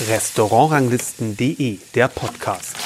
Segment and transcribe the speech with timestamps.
[0.00, 2.76] Restaurantranglisten.de, der Podcast.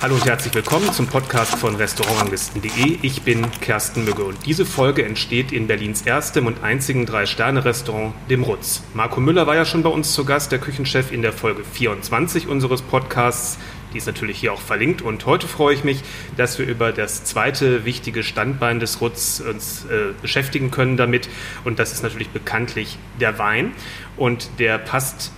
[0.00, 2.98] Hallo und herzlich willkommen zum Podcast von Restaurantranglisten.de.
[3.02, 8.42] Ich bin Kersten Mügge und diese Folge entsteht in Berlins erstem und einzigen Drei-Sterne-Restaurant, dem
[8.42, 8.82] Rutz.
[8.94, 12.48] Marco Müller war ja schon bei uns zu Gast, der Küchenchef in der Folge 24
[12.48, 13.58] unseres Podcasts.
[13.92, 15.02] Die ist natürlich hier auch verlinkt.
[15.02, 16.02] Und heute freue ich mich,
[16.38, 21.28] dass wir über das zweite wichtige Standbein des Rutz uns äh, beschäftigen können damit.
[21.64, 23.72] Und das ist natürlich bekanntlich der Wein.
[24.16, 25.32] Und der passt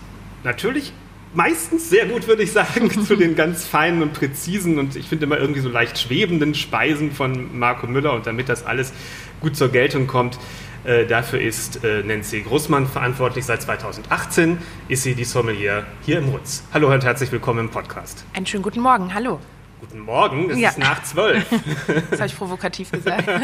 [0.45, 0.93] natürlich
[1.35, 5.25] meistens sehr gut, würde ich sagen, zu den ganz feinen und präzisen und ich finde
[5.27, 8.13] immer irgendwie so leicht schwebenden Speisen von Marco Müller.
[8.13, 8.93] Und damit das alles
[9.41, 10.39] gut zur Geltung kommt,
[10.85, 13.45] äh, dafür ist äh, Nancy Großmann verantwortlich.
[13.45, 16.63] Seit 2018 ist sie die Sommelier hier im Rutz.
[16.73, 18.25] Hallo und herzlich willkommen im Podcast.
[18.35, 19.41] Einen schönen guten Morgen, hallo.
[19.81, 20.71] Guten Morgen, es ja.
[20.71, 21.45] ist nach zwölf.
[22.11, 23.29] das habe ich provokativ gesagt.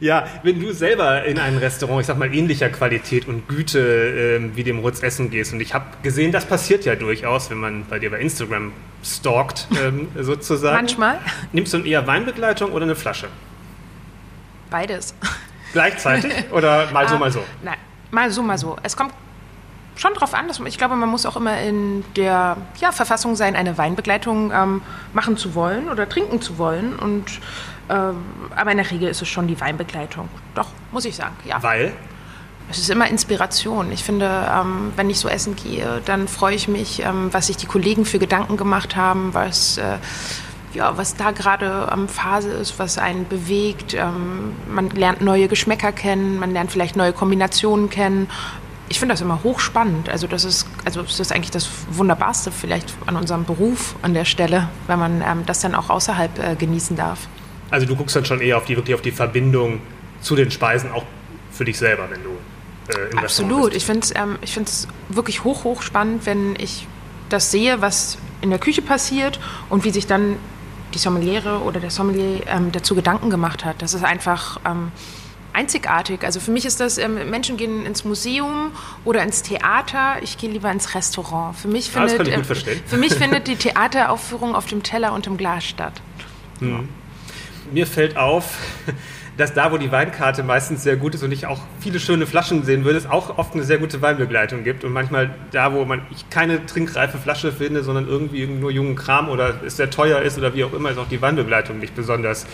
[0.00, 4.56] ja, wenn du selber in ein Restaurant, ich sag mal, ähnlicher Qualität und Güte äh,
[4.56, 7.86] wie dem Rutz essen gehst, und ich habe gesehen, das passiert ja durchaus, wenn man
[7.86, 10.76] bei dir bei Instagram stalkt, ähm, sozusagen.
[10.76, 11.18] Manchmal.
[11.52, 13.28] Nimmst du eher Weinbegleitung oder eine Flasche?
[14.70, 15.14] Beides.
[15.72, 17.42] Gleichzeitig oder mal so, mal so?
[17.62, 17.76] Nein,
[18.10, 18.76] mal so, mal so.
[18.82, 19.12] Es kommt
[19.96, 23.34] schon darauf an, dass man, ich glaube, man muss auch immer in der ja, Verfassung
[23.34, 24.82] sein, eine Weinbegleitung ähm,
[25.14, 26.96] machen zu wollen oder trinken zu wollen.
[26.96, 27.40] Und,
[27.88, 30.28] aber in der Regel ist es schon die Weinbegleitung.
[30.54, 31.62] Doch, muss ich sagen, ja.
[31.62, 31.92] Weil?
[32.68, 33.92] Es ist immer Inspiration.
[33.92, 37.56] Ich finde, ähm, wenn ich so essen gehe, dann freue ich mich, ähm, was sich
[37.56, 39.98] die Kollegen für Gedanken gemacht haben, was, äh,
[40.74, 43.94] ja, was da gerade am Phase ist, was einen bewegt.
[43.94, 48.28] Ähm, man lernt neue Geschmäcker kennen, man lernt vielleicht neue Kombinationen kennen
[48.88, 50.08] ich finde das immer hochspannend.
[50.08, 54.24] Also das ist, also das ist eigentlich das Wunderbarste vielleicht an unserem Beruf an der
[54.24, 57.28] Stelle, wenn man ähm, das dann auch außerhalb äh, genießen darf.
[57.70, 59.80] Also du guckst dann schon eher auf die wirklich auf die Verbindung
[60.20, 61.04] zu den Speisen, auch
[61.50, 62.30] für dich selber, wenn du
[62.92, 63.74] äh, im Absolut.
[63.74, 64.58] Ich finde es ähm, ich
[65.08, 66.86] wirklich hoch, hoch spannend, wenn ich
[67.28, 70.36] das sehe, was in der Küche passiert und wie sich dann
[70.94, 73.82] die Sommeliere oder der Sommelier ähm, dazu Gedanken gemacht hat.
[73.82, 74.92] Das ist einfach ähm,
[75.52, 76.22] einzigartig.
[76.22, 78.72] Also für mich ist das, ähm, Menschen gehen ins Museum
[79.04, 81.56] oder ins Theater, ich gehe lieber ins Restaurant.
[81.56, 84.82] Für mich findet, das kann ich gut äh, Für mich findet die Theateraufführung auf dem
[84.82, 86.00] Teller und im Glas statt.
[86.60, 86.88] Hm.
[87.72, 88.58] Mir fällt auf,
[89.36, 92.64] dass da, wo die Weinkarte meistens sehr gut ist und ich auch viele schöne Flaschen
[92.64, 94.84] sehen würde, es auch oft eine sehr gute Weinbegleitung gibt.
[94.84, 99.28] Und manchmal da, wo man ich keine trinkreife Flasche finde, sondern irgendwie nur jungen Kram
[99.28, 102.46] oder es sehr teuer ist oder wie auch immer, ist auch die Weinbegleitung nicht besonders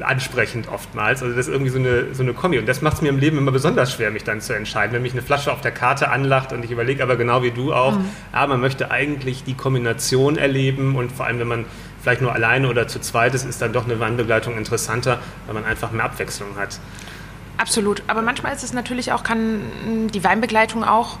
[0.00, 1.22] ansprechend oftmals.
[1.22, 2.58] Also das ist irgendwie so eine, so eine Kombi.
[2.58, 4.92] Und das macht es mir im Leben immer besonders schwer, mich dann zu entscheiden.
[4.92, 7.72] Wenn mich eine Flasche auf der Karte anlacht und ich überlege aber genau wie du
[7.72, 8.04] auch, mhm.
[8.32, 11.64] ah, man möchte eigentlich die Kombination erleben und vor allem, wenn man
[12.00, 15.64] vielleicht nur alleine oder zu zweit ist, ist dann doch eine Wandbegleitung interessanter, weil man
[15.64, 16.78] einfach mehr Abwechslung hat.
[17.56, 18.02] Absolut.
[18.06, 19.60] Aber manchmal ist es natürlich auch, kann
[20.12, 21.18] die Weinbegleitung auch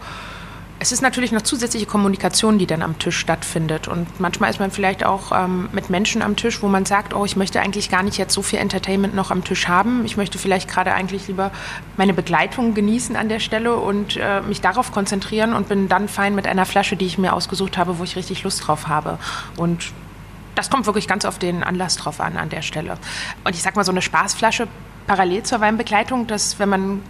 [0.80, 3.88] es ist natürlich noch zusätzliche Kommunikation, die dann am Tisch stattfindet.
[3.88, 7.24] Und manchmal ist man vielleicht auch ähm, mit Menschen am Tisch, wo man sagt, oh,
[7.24, 10.04] ich möchte eigentlich gar nicht jetzt so viel Entertainment noch am Tisch haben.
[10.04, 11.50] Ich möchte vielleicht gerade eigentlich lieber
[11.96, 16.36] meine Begleitung genießen an der Stelle und äh, mich darauf konzentrieren und bin dann fein
[16.36, 19.18] mit einer Flasche, die ich mir ausgesucht habe, wo ich richtig Lust drauf habe.
[19.56, 19.92] Und
[20.58, 22.98] das kommt wirklich ganz auf den Anlass drauf an an der Stelle.
[23.44, 24.66] Und ich sag mal, so eine Spaßflasche
[25.06, 27.02] parallel zur Weinbegleitung, dass wenn man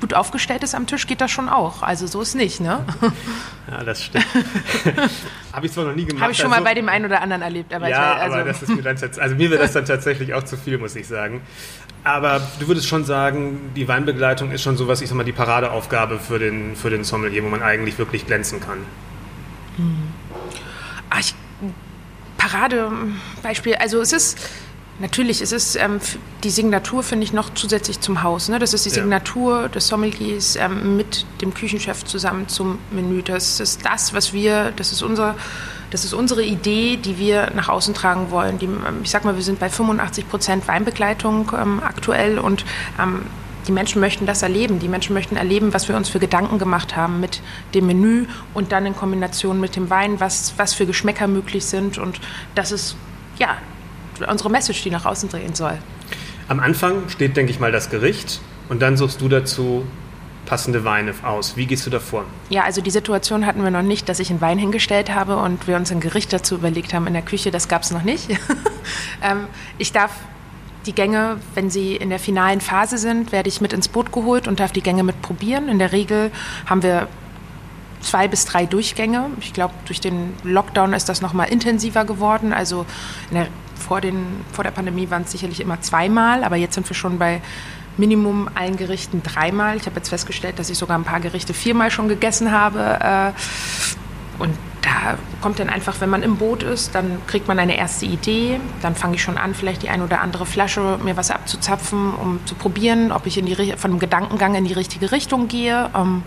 [0.00, 1.82] gut aufgestellt ist am Tisch, geht das schon auch.
[1.82, 2.84] Also so ist nicht, ne?
[3.70, 4.26] Ja, das stimmt.
[5.52, 6.22] Habe ich zwar noch nie gemacht.
[6.22, 7.72] Habe ich schon also, mal bei dem einen oder anderen erlebt.
[7.72, 10.34] Aber ja, weiß, also aber das ist mir dann, also mir wäre das dann tatsächlich
[10.34, 11.40] auch zu viel, muss ich sagen.
[12.04, 16.18] Aber du würdest schon sagen, die Weinbegleitung ist schon sowas, ich sag mal, die Paradeaufgabe
[16.18, 18.80] für den, für den Sommelier, wo man eigentlich wirklich glänzen kann.
[19.76, 20.03] Hm.
[22.44, 24.38] Paradebeispiel, also es ist
[25.00, 25.98] Natürlich, es ist ähm,
[26.44, 28.48] die Signatur, finde ich, noch zusätzlich zum Haus.
[28.48, 28.60] Ne?
[28.60, 28.94] Das ist die ja.
[28.94, 33.20] Signatur des Sommeliers ähm, mit dem Küchenchef zusammen zum Menü.
[33.22, 35.34] Das ist das, was wir, das ist unser,
[35.90, 38.60] das ist unsere Idee, die wir nach außen tragen wollen.
[38.60, 42.64] Die, ähm, ich sag mal, wir sind bei 85 Prozent Weinbegleitung ähm, aktuell und
[43.02, 43.22] ähm,
[43.66, 44.78] die Menschen möchten das erleben.
[44.78, 47.40] Die Menschen möchten erleben, was wir uns für Gedanken gemacht haben mit
[47.74, 51.98] dem Menü und dann in Kombination mit dem Wein, was, was für Geschmäcker möglich sind.
[51.98, 52.20] Und
[52.54, 52.96] das ist,
[53.38, 53.56] ja,
[54.28, 55.78] unsere Message, die nach außen drehen soll.
[56.48, 59.84] Am Anfang steht, denke ich mal, das Gericht und dann suchst du dazu
[60.44, 61.56] passende Weine aus.
[61.56, 62.24] Wie gehst du davor?
[62.50, 65.66] Ja, also die Situation hatten wir noch nicht, dass ich einen Wein hingestellt habe und
[65.66, 67.50] wir uns ein Gericht dazu überlegt haben in der Küche.
[67.50, 68.28] Das gab es noch nicht.
[69.22, 69.46] Ähm,
[69.78, 70.10] ich darf
[70.86, 74.48] die Gänge, wenn sie in der finalen Phase sind, werde ich mit ins Boot geholt
[74.48, 75.68] und darf die Gänge mit probieren.
[75.68, 76.30] In der Regel
[76.66, 77.08] haben wir
[78.00, 79.30] zwei bis drei Durchgänge.
[79.40, 82.52] Ich glaube, durch den Lockdown ist das noch mal intensiver geworden.
[82.52, 82.86] Also
[83.32, 86.94] der, vor, den, vor der Pandemie waren es sicherlich immer zweimal, aber jetzt sind wir
[86.94, 87.40] schon bei
[87.96, 89.76] Minimum allen Gerichten dreimal.
[89.76, 93.32] Ich habe jetzt festgestellt, dass ich sogar ein paar Gerichte viermal schon gegessen habe.
[94.38, 98.06] Und da kommt dann einfach, wenn man im Boot ist, dann kriegt man eine erste
[98.06, 98.60] Idee.
[98.82, 102.40] Dann fange ich schon an, vielleicht die eine oder andere Flasche mir was abzuzapfen, um
[102.46, 105.90] zu probieren, ob ich in die, von dem Gedankengang in die richtige Richtung gehe.
[105.94, 106.22] Ähm,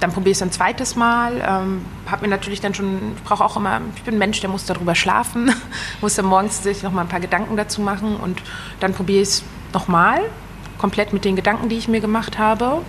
[0.00, 1.42] dann probiere ich es ein zweites Mal.
[1.46, 4.50] Ähm, habe mir natürlich dann schon, ich brauche auch immer, ich bin ein Mensch, der
[4.50, 5.52] muss darüber schlafen,
[6.00, 8.42] muss dann morgens sich noch mal ein paar Gedanken dazu machen und
[8.80, 10.20] dann probiere ich es nochmal,
[10.78, 12.82] komplett mit den Gedanken, die ich mir gemacht habe.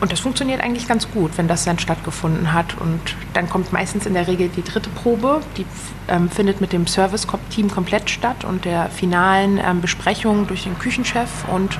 [0.00, 2.76] Und das funktioniert eigentlich ganz gut, wenn das dann stattgefunden hat.
[2.78, 3.00] Und
[3.34, 5.40] dann kommt meistens in der Regel die dritte Probe.
[5.56, 5.66] Die
[6.06, 11.28] ähm, findet mit dem Service-Team komplett statt und der finalen ähm, Besprechung durch den Küchenchef.
[11.52, 11.78] Und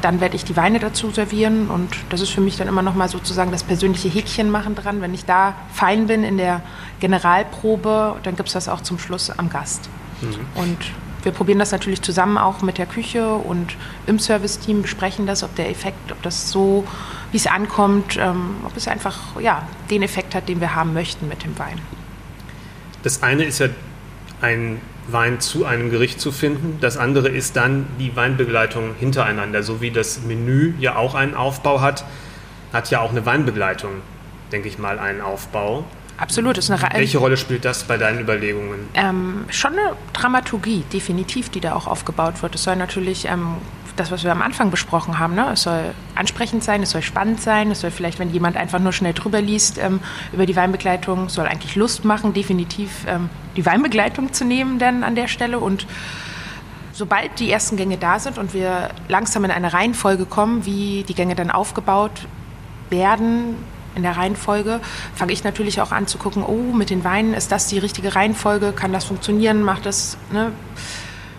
[0.00, 1.68] dann werde ich die Weine dazu servieren.
[1.68, 5.00] Und das ist für mich dann immer noch mal sozusagen das persönliche Häkchen machen dran.
[5.00, 6.62] Wenn ich da fein bin in der
[7.00, 9.88] Generalprobe, dann gibt es das auch zum Schluss am Gast.
[10.20, 10.62] Mhm.
[10.62, 10.78] Und
[11.26, 13.74] wir probieren das natürlich zusammen auch mit der Küche und
[14.06, 16.84] im Serviceteam besprechen das, ob der Effekt, ob das so,
[17.36, 21.28] wie es ankommt, ähm, ob es einfach ja, den Effekt hat, den wir haben möchten
[21.28, 21.78] mit dem Wein.
[23.02, 23.66] Das eine ist ja
[24.40, 26.78] ein Wein zu einem Gericht zu finden.
[26.80, 29.62] Das andere ist dann die Weinbegleitung hintereinander.
[29.62, 32.06] So wie das Menü ja auch einen Aufbau hat,
[32.72, 33.90] hat ja auch eine Weinbegleitung,
[34.50, 35.84] denke ich mal, einen Aufbau.
[36.16, 36.56] Absolut.
[36.56, 38.88] Ist eine Welche Rolle spielt das bei deinen Überlegungen?
[38.94, 42.54] Ähm, schon eine Dramaturgie, definitiv, die da auch aufgebaut wird.
[42.54, 43.56] Es soll natürlich ähm,
[43.96, 45.50] das, was wir am Anfang besprochen haben, ne?
[45.52, 48.92] es soll ansprechend sein, es soll spannend sein, es soll vielleicht, wenn jemand einfach nur
[48.92, 50.00] schnell drüber liest ähm,
[50.32, 55.14] über die Weinbegleitung, soll eigentlich Lust machen, definitiv ähm, die Weinbegleitung zu nehmen dann an
[55.14, 55.86] der Stelle und
[56.92, 61.14] sobald die ersten Gänge da sind und wir langsam in eine Reihenfolge kommen, wie die
[61.14, 62.26] Gänge dann aufgebaut
[62.90, 63.56] werden,
[63.96, 64.80] in der Reihenfolge,
[65.14, 68.14] fange ich natürlich auch an zu gucken, oh, mit den Weinen, ist das die richtige
[68.14, 68.72] Reihenfolge?
[68.72, 69.62] Kann das funktionieren?
[69.62, 70.52] Macht das, ne?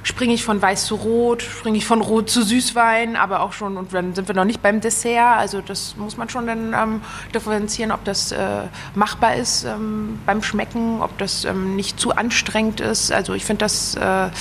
[0.08, 3.76] Springe ich von weiß zu rot, springe ich von rot zu Süßwein, aber auch schon,
[3.76, 7.02] und dann sind wir noch nicht beim Dessert, also das muss man schon dann ähm,
[7.36, 8.62] differenzieren, ob das äh,
[8.96, 13.12] machbar ist ähm, beim Schmecken, ob das ähm, nicht zu anstrengend ist.
[13.12, 14.32] Also ich finde das, äh, also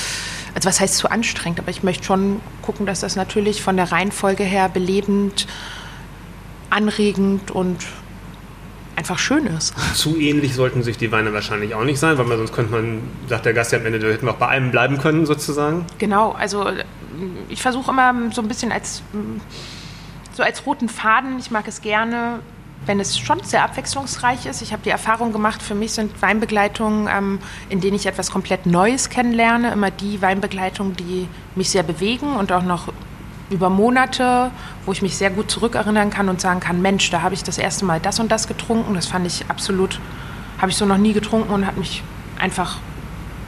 [0.63, 4.45] was heißt zu anstrengend, aber ich möchte schon gucken, dass das natürlich von der Reihenfolge
[4.45, 5.49] her belebend,
[6.71, 7.85] anregend und
[8.97, 9.75] einfach schön ist.
[9.95, 13.03] Zu ähnlich sollten sich die Weine wahrscheinlich auch nicht sein, weil man sonst könnte man,
[13.29, 15.85] sagt der Gast ja am Ende, da hätten wir auch bei einem bleiben können sozusagen.
[15.99, 16.67] Genau, also
[17.49, 19.03] ich versuche immer so ein bisschen als
[20.33, 22.41] so als roten Faden, ich mag es gerne,
[22.85, 24.61] wenn es schon sehr abwechslungsreich ist.
[24.61, 27.39] Ich habe die Erfahrung gemacht, für mich sind Weinbegleitungen, ähm,
[27.71, 32.53] in denen ich etwas komplett Neues kennenlerne, immer die Weinbegleitungen, die mich sehr bewegen und
[32.53, 32.93] auch noch
[33.51, 34.51] über Monate,
[34.85, 37.59] wo ich mich sehr gut zurückerinnern kann und sagen kann, Mensch, da habe ich das
[37.59, 38.95] erste Mal das und das getrunken.
[38.95, 40.01] Das fand ich absolut,
[40.59, 42.03] habe ich so noch nie getrunken und hat mich
[42.39, 42.79] einfach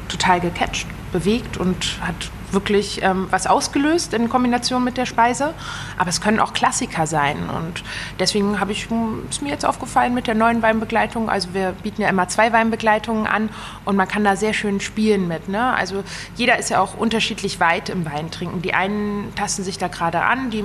[0.09, 5.55] total gecatcht, bewegt und hat wirklich ähm, was ausgelöst in Kombination mit der Speise.
[5.97, 7.37] Aber es können auch Klassiker sein.
[7.51, 7.83] Und
[8.19, 11.29] deswegen habe ich, hm, ist mir jetzt aufgefallen mit der neuen Weinbegleitung.
[11.29, 13.51] Also wir bieten ja immer zwei Weinbegleitungen an
[13.85, 15.49] und man kann da sehr schön spielen mit.
[15.49, 15.75] Ne?
[15.75, 16.05] Also
[16.37, 18.63] jeder ist ja auch unterschiedlich weit im Weintrinken.
[18.63, 20.63] Die einen tasten sich da gerade an, die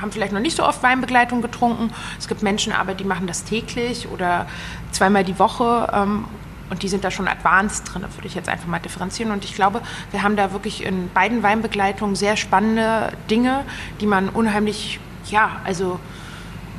[0.00, 1.90] haben vielleicht noch nicht so oft Weinbegleitung getrunken.
[2.18, 4.46] Es gibt Menschen aber, die machen das täglich oder
[4.92, 5.90] zweimal die Woche.
[5.92, 6.24] Ähm,
[6.70, 9.32] und die sind da schon advanced drin, würde ich jetzt einfach mal differenzieren.
[9.32, 9.82] Und ich glaube,
[10.12, 13.64] wir haben da wirklich in beiden Weinbegleitungen sehr spannende Dinge,
[14.00, 15.98] die man unheimlich, ja, also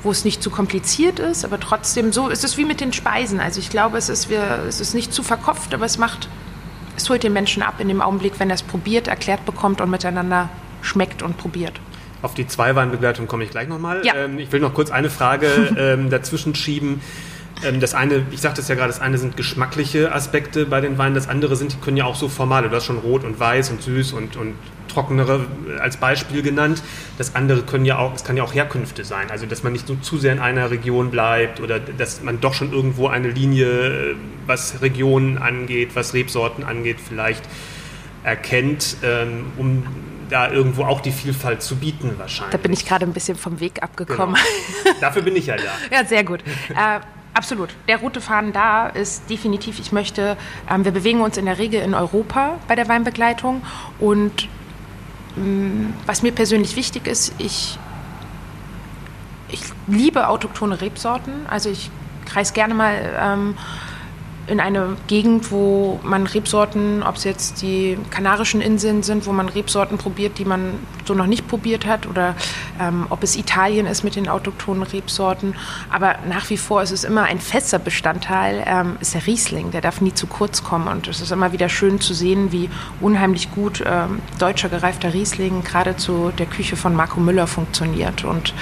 [0.03, 3.39] wo es nicht zu kompliziert ist, aber trotzdem so ist es wie mit den Speisen.
[3.39, 6.27] Also ich glaube, es ist, wir, es ist nicht zu verkopft, aber es macht,
[6.97, 9.91] es holt den Menschen ab in dem Augenblick, wenn er es probiert, erklärt bekommt und
[9.91, 10.49] miteinander
[10.81, 11.79] schmeckt und probiert.
[12.21, 14.05] Auf die Zwei-Weinbegleitung komme ich gleich nochmal.
[14.05, 14.15] Ja.
[14.15, 17.01] Ähm, ich will noch kurz eine Frage ähm, dazwischen schieben.
[17.63, 20.97] Ähm, das eine, ich sagte es ja gerade, das eine sind geschmackliche Aspekte bei den
[20.97, 22.69] Weinen, das andere sind, die können ja auch so formale.
[22.69, 24.55] Du hast schon rot und weiß und süß und, und
[24.87, 25.45] trockenere
[25.79, 26.83] als Beispiel genannt.
[27.17, 29.31] Das andere können ja auch, es kann ja auch Herkünfte sein.
[29.31, 32.53] Also dass man nicht so zu sehr in einer Region bleibt oder dass man doch
[32.53, 34.15] schon irgendwo eine Linie,
[34.45, 37.43] was Regionen angeht, was Rebsorten angeht, vielleicht
[38.23, 39.83] erkennt, ähm, um
[40.29, 42.51] da irgendwo auch die Vielfalt zu bieten wahrscheinlich.
[42.51, 44.35] Da bin ich gerade ein bisschen vom Weg abgekommen.
[44.83, 44.95] Genau.
[45.01, 45.63] Dafür bin ich ja da.
[45.91, 46.41] ja, sehr gut.
[46.69, 46.99] Äh,
[47.33, 47.69] Absolut.
[47.87, 50.35] Der rote Faden da ist definitiv, ich möchte,
[50.69, 53.61] ähm, wir bewegen uns in der Regel in Europa bei der Weinbegleitung
[53.99, 54.49] und
[55.37, 57.79] ähm, was mir persönlich wichtig ist, ich,
[59.47, 61.89] ich liebe autochtone Rebsorten, also ich
[62.25, 63.57] kreise gerne mal ähm,
[64.51, 69.47] in eine Gegend, wo man Rebsorten, ob es jetzt die Kanarischen Inseln sind, wo man
[69.47, 70.73] Rebsorten probiert, die man
[71.05, 72.35] so noch nicht probiert hat, oder
[72.77, 75.55] ähm, ob es Italien ist mit den autochthonen Rebsorten.
[75.89, 79.71] Aber nach wie vor ist es immer ein fester Bestandteil, ähm, ist der Riesling.
[79.71, 80.89] Der darf nie zu kurz kommen.
[80.89, 85.63] Und es ist immer wieder schön zu sehen, wie unheimlich gut ähm, deutscher gereifter Riesling
[85.63, 88.25] gerade zu der Küche von Marco Müller funktioniert.
[88.25, 88.53] Und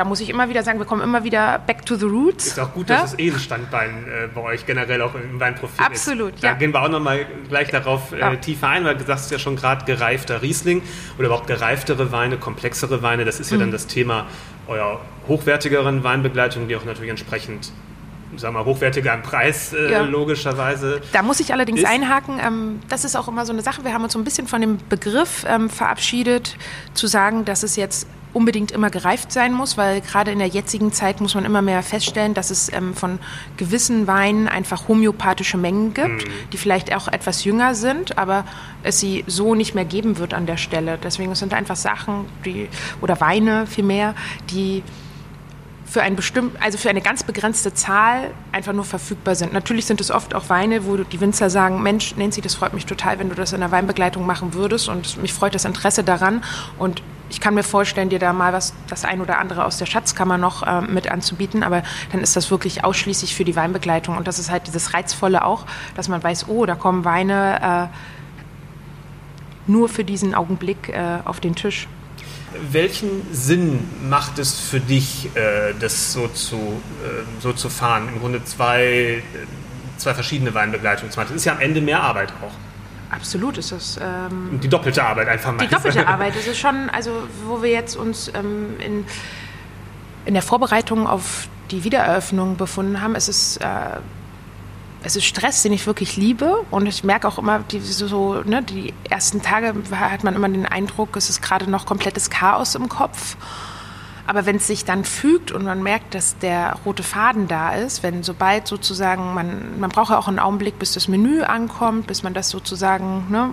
[0.00, 2.46] da muss ich immer wieder sagen, wir kommen immer wieder back to the roots.
[2.46, 3.02] Ist auch gut, ja?
[3.02, 6.42] dass es eh ein Standbein äh, bei euch generell auch im Weinprofil Absolut, ist.
[6.42, 6.54] Da ja.
[6.54, 9.84] gehen wir auch nochmal gleich darauf äh, tiefer ein, weil du sagst ja schon gerade
[9.84, 10.80] gereifter Riesling
[11.18, 13.60] oder überhaupt gereiftere Weine, komplexere Weine, das ist ja mhm.
[13.60, 14.26] dann das Thema
[14.68, 17.70] eurer hochwertigeren Weinbegleitung, die auch natürlich entsprechend
[18.36, 20.00] sagen wir, hochwertiger im Preis, äh, ja.
[20.00, 21.02] logischerweise.
[21.12, 21.86] Da muss ich allerdings ist.
[21.86, 22.38] einhaken.
[22.42, 23.84] Ähm, das ist auch immer so eine Sache.
[23.84, 26.56] Wir haben uns so ein bisschen von dem Begriff ähm, verabschiedet,
[26.94, 30.92] zu sagen, dass es jetzt unbedingt immer gereift sein muss, weil gerade in der jetzigen
[30.92, 33.18] Zeit muss man immer mehr feststellen, dass es ähm, von
[33.56, 36.32] gewissen Weinen einfach homöopathische Mengen gibt, mhm.
[36.52, 38.44] die vielleicht auch etwas jünger sind, aber
[38.82, 40.98] es sie so nicht mehr geben wird an der Stelle.
[41.02, 42.68] Deswegen sind einfach Sachen, die
[43.00, 44.14] oder Weine vielmehr,
[44.50, 44.82] die
[45.90, 49.52] für ein bestimmt, also für eine ganz begrenzte Zahl einfach nur verfügbar sind.
[49.52, 52.86] Natürlich sind es oft auch Weine, wo die Winzer sagen, Mensch, Nancy, das freut mich
[52.86, 56.44] total, wenn du das in der Weinbegleitung machen würdest und mich freut das Interesse daran
[56.78, 59.86] und ich kann mir vorstellen, dir da mal was, das ein oder andere aus der
[59.86, 61.82] Schatzkammer noch äh, mit anzubieten, aber
[62.12, 65.66] dann ist das wirklich ausschließlich für die Weinbegleitung und das ist halt dieses Reizvolle auch,
[65.96, 71.56] dass man weiß, oh, da kommen Weine äh, nur für diesen Augenblick äh, auf den
[71.56, 71.88] Tisch.
[72.70, 78.08] Welchen Sinn macht es für dich, äh, das so zu, äh, so zu fahren?
[78.08, 79.22] Im Grunde zwei,
[79.98, 81.28] zwei verschiedene Weinbegleitungen zu machen.
[81.30, 82.52] Das ist ja am Ende mehr Arbeit auch.
[83.14, 83.98] Absolut ist das.
[84.00, 85.66] Ähm, die doppelte Arbeit einfach mal.
[85.66, 86.36] Die doppelte Arbeit.
[86.36, 89.04] Das ist schon, also wo wir jetzt uns ähm, in,
[90.24, 93.66] in der Vorbereitung auf die Wiedereröffnung befunden haben, ist es, äh,
[95.02, 96.64] es ist Stress, den ich wirklich liebe.
[96.70, 100.66] Und ich merke auch immer, die, so, ne, die ersten Tage hat man immer den
[100.66, 103.36] Eindruck, es ist gerade noch komplettes Chaos im Kopf.
[104.26, 108.02] Aber wenn es sich dann fügt und man merkt, dass der rote Faden da ist,
[108.02, 112.22] wenn sobald sozusagen, man, man braucht ja auch einen Augenblick, bis das Menü ankommt, bis
[112.22, 113.50] man das sozusagen, ne,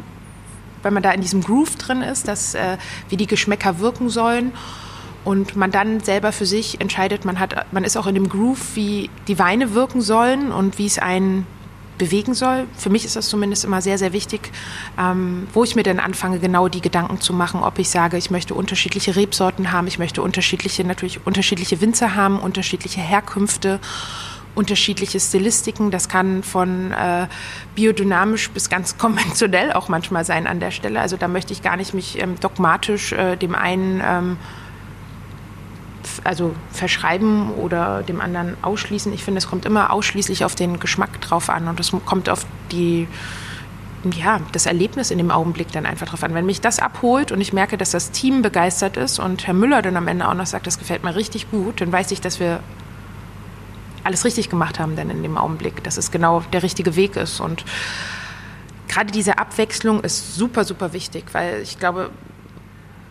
[0.83, 2.77] wenn man da in diesem Groove drin ist, dass, äh,
[3.09, 4.51] wie die Geschmäcker wirken sollen
[5.27, 8.77] und man dann selber für sich entscheidet, man, hat, man ist auch in dem Groove,
[8.77, 11.46] wie die Weine wirken sollen und wie es einen
[11.98, 12.65] bewegen soll.
[12.77, 14.53] Für mich ist das zumindest immer sehr, sehr wichtig,
[14.98, 18.31] ähm, wo ich mir denn anfange, genau die Gedanken zu machen, ob ich sage, ich
[18.31, 23.81] möchte unterschiedliche Rebsorten haben, ich möchte unterschiedliche, natürlich unterschiedliche Winzer haben, unterschiedliche Herkünfte
[24.55, 25.91] unterschiedliche Stilistiken.
[25.91, 27.27] Das kann von äh,
[27.75, 31.01] biodynamisch bis ganz konventionell auch manchmal sein an der Stelle.
[31.01, 34.38] Also da möchte ich gar nicht mich ähm, dogmatisch äh, dem einen ähm,
[36.23, 39.13] also verschreiben oder dem anderen ausschließen.
[39.13, 42.45] Ich finde, es kommt immer ausschließlich auf den Geschmack drauf an und es kommt auf
[42.71, 43.07] die
[44.15, 46.33] ja, das Erlebnis in dem Augenblick dann einfach drauf an.
[46.33, 49.81] Wenn mich das abholt und ich merke, dass das Team begeistert ist und Herr Müller
[49.81, 52.39] dann am Ende auch noch sagt, das gefällt mir richtig gut, dann weiß ich, dass
[52.39, 52.59] wir
[54.03, 57.39] alles richtig gemacht haben dann in dem Augenblick, dass es genau der richtige Weg ist
[57.39, 57.65] und
[58.87, 62.11] gerade diese Abwechslung ist super, super wichtig, weil ich glaube,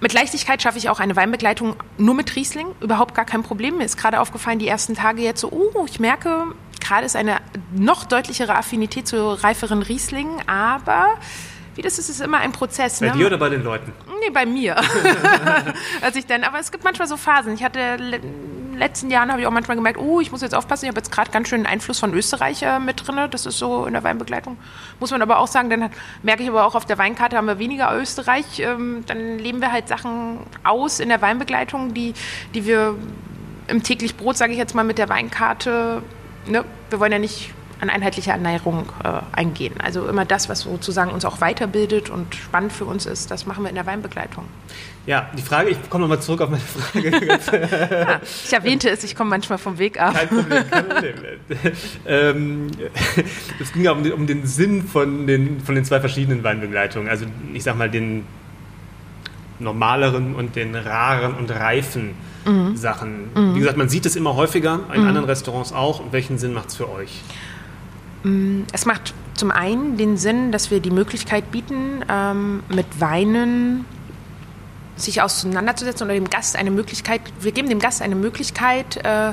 [0.00, 3.78] mit Leichtigkeit schaffe ich auch eine Weinbegleitung nur mit Riesling, überhaupt gar kein Problem.
[3.78, 6.44] Mir ist gerade aufgefallen, die ersten Tage jetzt so, oh, ich merke,
[6.80, 7.38] gerade ist eine
[7.74, 11.14] noch deutlichere Affinität zu reiferen Rieslingen, aber
[11.74, 13.00] wie das ist, ist immer ein Prozess.
[13.00, 13.12] Bei ne?
[13.12, 13.92] dir oder bei den Leuten?
[14.20, 14.76] Nee, bei mir.
[16.00, 17.54] also ich dann, aber es gibt manchmal so Phasen.
[17.54, 17.98] Ich hatte
[18.78, 21.12] letzten Jahren habe ich auch manchmal gemerkt, oh, ich muss jetzt aufpassen, ich habe jetzt
[21.12, 23.16] gerade ganz schön Einfluss von Österreich äh, mit drin.
[23.30, 24.56] Das ist so in der Weinbegleitung.
[25.00, 25.90] Muss man aber auch sagen, dann
[26.22, 28.60] merke ich aber auch auf der Weinkarte haben wir weniger Österreich.
[28.60, 32.14] Ähm, dann leben wir halt Sachen aus in der Weinbegleitung, die,
[32.54, 32.96] die wir
[33.68, 36.02] im täglich Brot, sage ich jetzt mal, mit der Weinkarte,
[36.46, 39.74] ne, wir wollen ja nicht an einheitliche Ernährung äh, eingehen.
[39.82, 43.64] Also immer das, was sozusagen uns auch weiterbildet und spannend für uns ist, das machen
[43.64, 44.46] wir in der Weinbegleitung.
[45.06, 47.10] Ja, die Frage, ich komme nochmal zurück auf meine Frage.
[48.08, 50.14] ja, ich erwähnte es, ich komme manchmal vom Weg ab.
[50.14, 51.14] Kein Problem, kein Problem.
[52.06, 52.66] ähm,
[53.60, 57.08] es ging ja um den, um den Sinn von den, von den zwei verschiedenen Weinbegleitungen.
[57.08, 58.24] Also ich sag mal den
[59.60, 62.76] normaleren und den raren und reifen mhm.
[62.76, 63.30] Sachen.
[63.34, 63.54] Mhm.
[63.54, 65.08] Wie gesagt, man sieht es immer häufiger, in mhm.
[65.08, 66.00] anderen Restaurants auch.
[66.00, 67.22] Und welchen Sinn macht es für euch?
[68.24, 73.84] Mm, es macht zum einen den Sinn, dass wir die Möglichkeit bieten, ähm, mit Weinen
[74.96, 79.32] sich auseinanderzusetzen oder dem Gast eine Möglichkeit, wir geben dem Gast eine Möglichkeit, äh,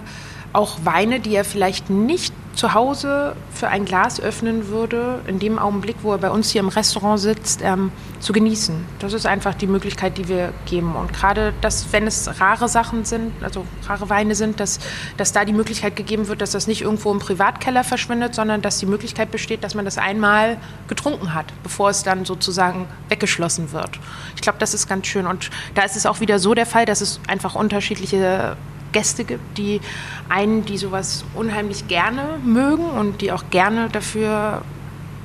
[0.51, 5.57] auch Weine, die er vielleicht nicht zu Hause für ein Glas öffnen würde, in dem
[5.57, 8.85] Augenblick, wo er bei uns hier im Restaurant sitzt, ähm, zu genießen.
[8.99, 10.95] Das ist einfach die Möglichkeit, die wir geben.
[10.95, 14.79] Und gerade, dass, wenn es rare Sachen sind, also rare Weine sind, dass,
[15.17, 18.77] dass da die Möglichkeit gegeben wird, dass das nicht irgendwo im Privatkeller verschwindet, sondern dass
[18.77, 20.57] die Möglichkeit besteht, dass man das einmal
[20.87, 23.99] getrunken hat, bevor es dann sozusagen weggeschlossen wird.
[24.35, 25.25] Ich glaube, das ist ganz schön.
[25.25, 28.55] Und da ist es auch wieder so der Fall, dass es einfach unterschiedliche
[28.93, 29.81] Gäste gibt, die
[30.29, 34.61] einen, die sowas unheimlich gerne mögen und die auch gerne dafür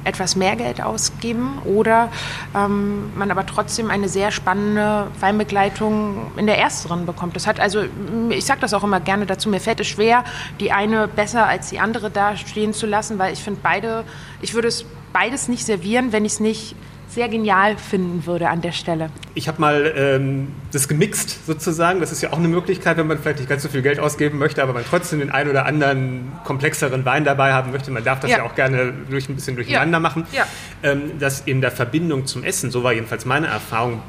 [0.04, 2.10] etwas mehr Geld ausgeben oder
[2.56, 7.36] ähm, man aber trotzdem eine sehr spannende Weinbegleitung in der ersteren bekommt.
[7.36, 7.84] Das hat also,
[8.30, 10.24] ich sage das auch immer gerne dazu, mir fällt es schwer,
[10.60, 14.04] die eine besser als die andere dastehen zu lassen, weil ich finde beide,
[14.40, 16.74] ich würde es beides nicht servieren, wenn ich es nicht
[17.08, 19.10] sehr genial finden würde an der Stelle.
[19.34, 22.00] Ich habe mal ähm, das gemixt sozusagen.
[22.00, 24.38] Das ist ja auch eine Möglichkeit, wenn man vielleicht nicht ganz so viel Geld ausgeben
[24.38, 27.90] möchte, aber man trotzdem den einen oder anderen komplexeren Wein dabei haben möchte.
[27.90, 30.00] Man darf das ja, ja auch gerne durch ein bisschen durcheinander ja.
[30.00, 30.26] machen.
[30.32, 30.46] Ja.
[30.82, 34.02] Ähm, dass in der Verbindung zum Essen, so war jedenfalls meine Erfahrung,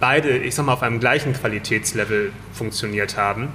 [0.00, 3.48] beide, ich sag mal, auf einem gleichen Qualitätslevel funktioniert haben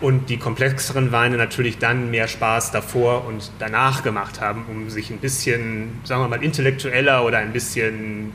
[0.00, 5.10] und die komplexeren Weine natürlich dann mehr Spaß davor und danach gemacht haben, um sich
[5.10, 8.32] ein bisschen, sagen wir mal, intellektueller oder ein bisschen,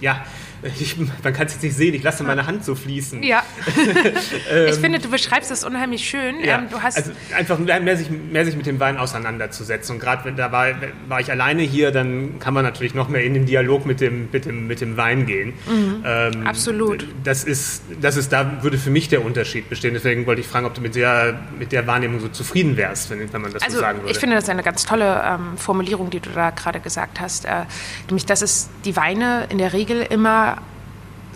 [0.00, 0.24] ja,
[0.62, 3.22] ich, man kann es jetzt nicht sehen, ich lasse meine Hand so fließen.
[3.22, 3.42] Ja.
[4.50, 6.42] ähm, ich finde, du beschreibst das unheimlich schön.
[6.42, 9.96] Ja, ähm, du hast also einfach mehr sich, mehr sich mit dem Wein auseinanderzusetzen.
[9.96, 10.68] Und gerade wenn da war,
[11.08, 14.28] war ich alleine hier, dann kann man natürlich noch mehr in den Dialog mit dem,
[14.32, 15.52] mit dem, mit dem Wein gehen.
[15.66, 16.02] Mhm.
[16.04, 17.06] Ähm, Absolut.
[17.24, 19.94] Das ist, das ist, da würde für mich der Unterschied bestehen.
[19.94, 23.32] Deswegen wollte ich fragen, ob du mit der, mit der Wahrnehmung so zufrieden wärst, wenn,
[23.32, 24.10] wenn man das also, so sagen würde.
[24.10, 27.44] Ich finde das eine ganz tolle ähm, Formulierung, die du da gerade gesagt hast.
[27.44, 27.64] Äh,
[28.08, 30.55] nämlich, dass es die Weine in der Regel immer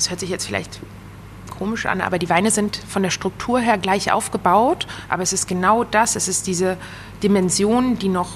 [0.00, 0.80] das hört sich jetzt vielleicht
[1.58, 5.46] komisch an, aber die Weine sind von der Struktur her gleich aufgebaut, aber es ist
[5.46, 6.78] genau das, es ist diese
[7.22, 8.30] Dimension, die noch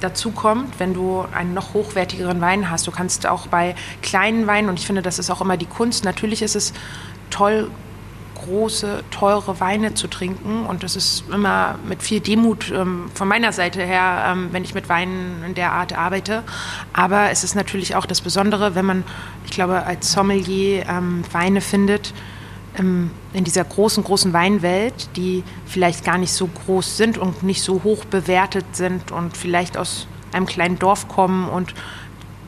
[0.00, 2.86] dazu kommt, wenn du einen noch hochwertigeren Wein hast.
[2.86, 6.04] Du kannst auch bei kleinen Weinen, und ich finde, das ist auch immer die Kunst,
[6.04, 6.72] natürlich ist es
[7.30, 7.68] toll,
[8.38, 10.64] große, teure Weine zu trinken.
[10.66, 14.74] Und das ist immer mit viel Demut ähm, von meiner Seite her, ähm, wenn ich
[14.74, 16.42] mit Weinen in der Art arbeite.
[16.92, 19.04] Aber es ist natürlich auch das Besondere, wenn man,
[19.44, 22.14] ich glaube, als Sommelier ähm, Weine findet,
[22.78, 27.62] ähm, in dieser großen, großen Weinwelt, die vielleicht gar nicht so groß sind und nicht
[27.62, 31.74] so hoch bewertet sind und vielleicht aus einem kleinen Dorf kommen und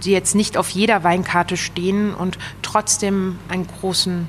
[0.04, 4.28] die jetzt nicht auf jeder Weinkarte stehen und trotzdem einen großen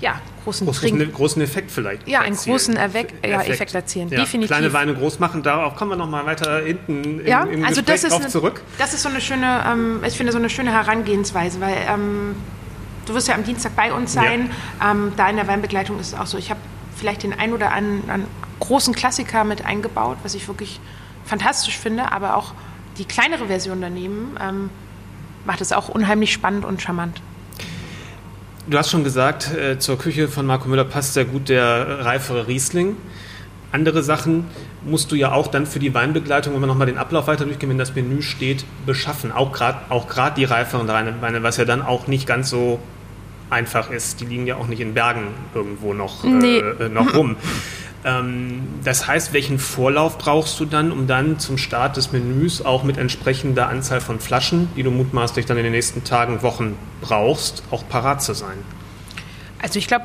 [0.00, 2.08] ja, großen, großen, großen Effekt vielleicht.
[2.08, 3.50] Ja, einen großen Erweck, ja, Effekt.
[3.50, 4.08] Effekt erzielen.
[4.08, 4.56] Ja, Definitiv.
[4.56, 7.82] Kleine Weine groß machen, darauf kommen wir noch mal weiter hinten ja, im, im also
[7.82, 8.62] Gespräch das ist eine, zurück.
[8.78, 12.34] Das ist so eine schöne, ähm, ich finde so eine schöne Herangehensweise, weil ähm,
[13.06, 14.50] du wirst ja am Dienstag bei uns sein.
[14.80, 14.92] Ja.
[14.92, 16.38] Ähm, da in der Weinbegleitung ist es auch so.
[16.38, 16.60] Ich habe
[16.96, 18.24] vielleicht den ein oder anderen
[18.60, 20.80] großen Klassiker mit eingebaut, was ich wirklich
[21.24, 22.54] fantastisch finde, aber auch
[22.96, 24.70] die kleinere Version daneben ähm,
[25.44, 27.22] macht es auch unheimlich spannend und charmant.
[28.68, 32.48] Du hast schon gesagt, äh, zur Küche von Marco Müller passt sehr gut der reifere
[32.48, 32.96] Riesling.
[33.72, 34.44] Andere Sachen
[34.84, 37.70] musst du ja auch dann für die Weinbegleitung, wenn wir nochmal den Ablauf weiter durchgehen,
[37.70, 39.32] wenn das Menü steht, beschaffen.
[39.32, 42.78] Auch gerade auch die reiferen Weine, was ja dann auch nicht ganz so
[43.48, 44.20] einfach ist.
[44.20, 46.58] Die liegen ja auch nicht in Bergen irgendwo noch, nee.
[46.58, 47.36] äh, noch rum.
[48.04, 52.84] Ähm, das heißt, welchen Vorlauf brauchst du dann, um dann zum Start des Menüs auch
[52.84, 57.62] mit entsprechender Anzahl von Flaschen, die du mutmaßlich dann in den nächsten Tagen, Wochen brauchst,
[57.70, 58.58] auch parat zu sein?
[59.60, 60.04] Also ich glaube,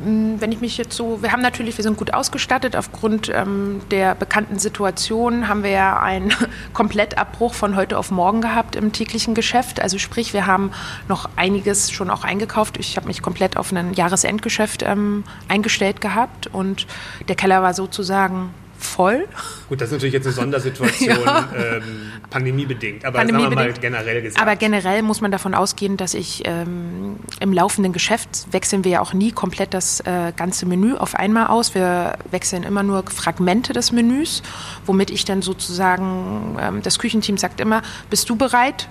[0.00, 2.76] wenn ich mich jetzt so, wir haben natürlich, wir sind gut ausgestattet.
[2.76, 6.32] Aufgrund ähm, der bekannten Situation haben wir ja einen
[6.72, 9.80] Komplettabbruch von heute auf morgen gehabt im täglichen Geschäft.
[9.80, 10.70] Also sprich, wir haben
[11.08, 12.76] noch einiges schon auch eingekauft.
[12.78, 16.86] Ich habe mich komplett auf ein Jahresendgeschäft ähm, eingestellt gehabt und
[17.28, 19.26] der Keller war sozusagen voll.
[19.68, 21.48] Gut, das ist natürlich jetzt eine Sondersituation, ja.
[21.56, 21.82] ähm,
[22.30, 24.40] pandemiebedingt, aber Pandemie sagen wir mal generell gesagt.
[24.40, 29.00] Aber generell muss man davon ausgehen, dass ich ähm, im laufenden Geschäft wechseln wir ja
[29.00, 31.74] auch nie komplett das äh, ganze Menü auf einmal aus.
[31.74, 34.42] Wir wechseln immer nur Fragmente des Menüs,
[34.86, 38.88] womit ich dann sozusagen, ähm, das Küchenteam sagt immer, bist du bereit?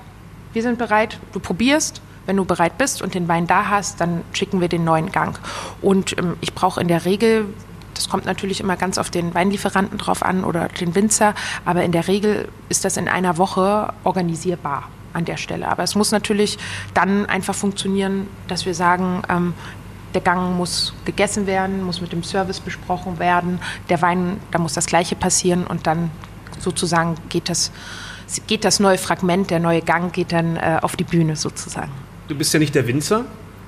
[0.53, 4.23] Wir sind bereit, du probierst, wenn du bereit bist und den Wein da hast, dann
[4.33, 5.39] schicken wir den neuen Gang.
[5.81, 7.45] Und ähm, ich brauche in der Regel
[7.97, 11.33] das kommt natürlich immer ganz auf den Weinlieferanten drauf an oder den Winzer,
[11.65, 15.67] aber in der Regel ist das in einer Woche organisierbar an der Stelle.
[15.67, 16.57] Aber es muss natürlich
[16.93, 19.53] dann einfach funktionieren, dass wir sagen, ähm,
[20.13, 24.73] der Gang muss gegessen werden, muss mit dem Service besprochen werden, der Wein, da muss
[24.73, 26.11] das Gleiche passieren und dann
[26.59, 27.71] sozusagen geht das,
[28.47, 31.91] geht das neue Fragment, der neue Gang geht dann äh, auf die Bühne sozusagen.
[32.27, 33.25] Du bist ja nicht der Winzer,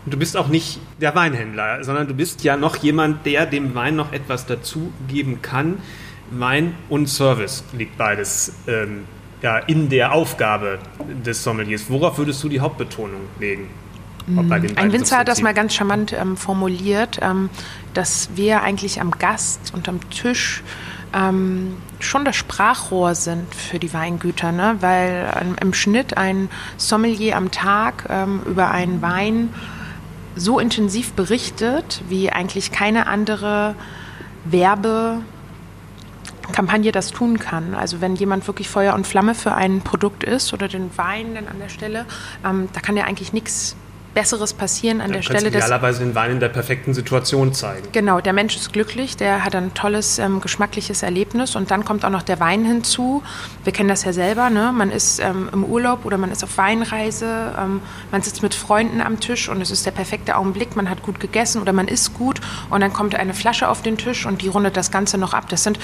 [0.09, 3.95] du bist auch nicht der Weinhändler, sondern du bist ja noch jemand, der dem Wein
[3.95, 5.79] noch etwas dazugeben kann.
[6.31, 9.05] Wein und Service liegt beides ähm,
[9.41, 10.79] ja, in der Aufgabe
[11.25, 11.85] des Sommeliers.
[11.89, 13.69] Worauf würdest du die Hauptbetonung legen?
[14.75, 17.49] Ein Winzer hat das mal ganz charmant ähm, formuliert, ähm,
[17.95, 20.61] dass wir eigentlich am Gast und am Tisch
[21.15, 24.75] ähm, schon das Sprachrohr sind für die Weingüter, ne?
[24.81, 29.49] weil ähm, im Schnitt ein Sommelier am Tag ähm, über einen Wein
[30.39, 33.75] so intensiv berichtet, wie eigentlich keine andere
[34.45, 35.21] Werbe
[36.51, 37.75] Kampagne das tun kann.
[37.75, 41.47] Also wenn jemand wirklich Feuer und Flamme für ein Produkt ist oder den Wein dann
[41.47, 42.05] an der Stelle,
[42.45, 43.75] ähm, da kann ja eigentlich nichts
[44.19, 45.47] Besseres passieren an Dann der Stelle.
[45.47, 47.87] Idealerweise den Wein in der perfekten Situation zeigen.
[47.93, 52.03] Genau, der Mensch ist glücklich, der hat ein tolles ähm, geschmackliches Erlebnis und dann kommt
[52.03, 53.23] auch noch der Wein hinzu.
[53.63, 54.73] Wir kennen das ja selber, ne?
[54.75, 57.79] man ist ähm, im Urlaub oder man ist auf Weinreise, ähm,
[58.11, 61.21] man sitzt mit Freunden am Tisch und es ist der perfekte Augenblick, man hat gut
[61.21, 64.49] gegessen oder man isst gut und dann kommt eine Flasche auf den Tisch und die
[64.49, 65.47] rundet das Ganze noch ab.
[65.47, 65.79] Das sind,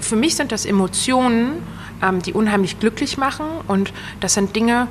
[0.00, 1.54] für mich sind das Emotionen,
[2.04, 4.86] ähm, die unheimlich glücklich machen und das sind Dinge,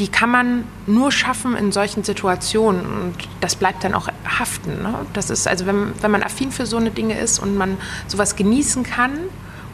[0.00, 4.82] die kann man nur schaffen in solchen Situationen und das bleibt dann auch haften.
[4.82, 4.94] Ne?
[5.12, 7.76] Das ist also, wenn, wenn man affin für so eine Dinge ist und man
[8.08, 9.12] sowas genießen kann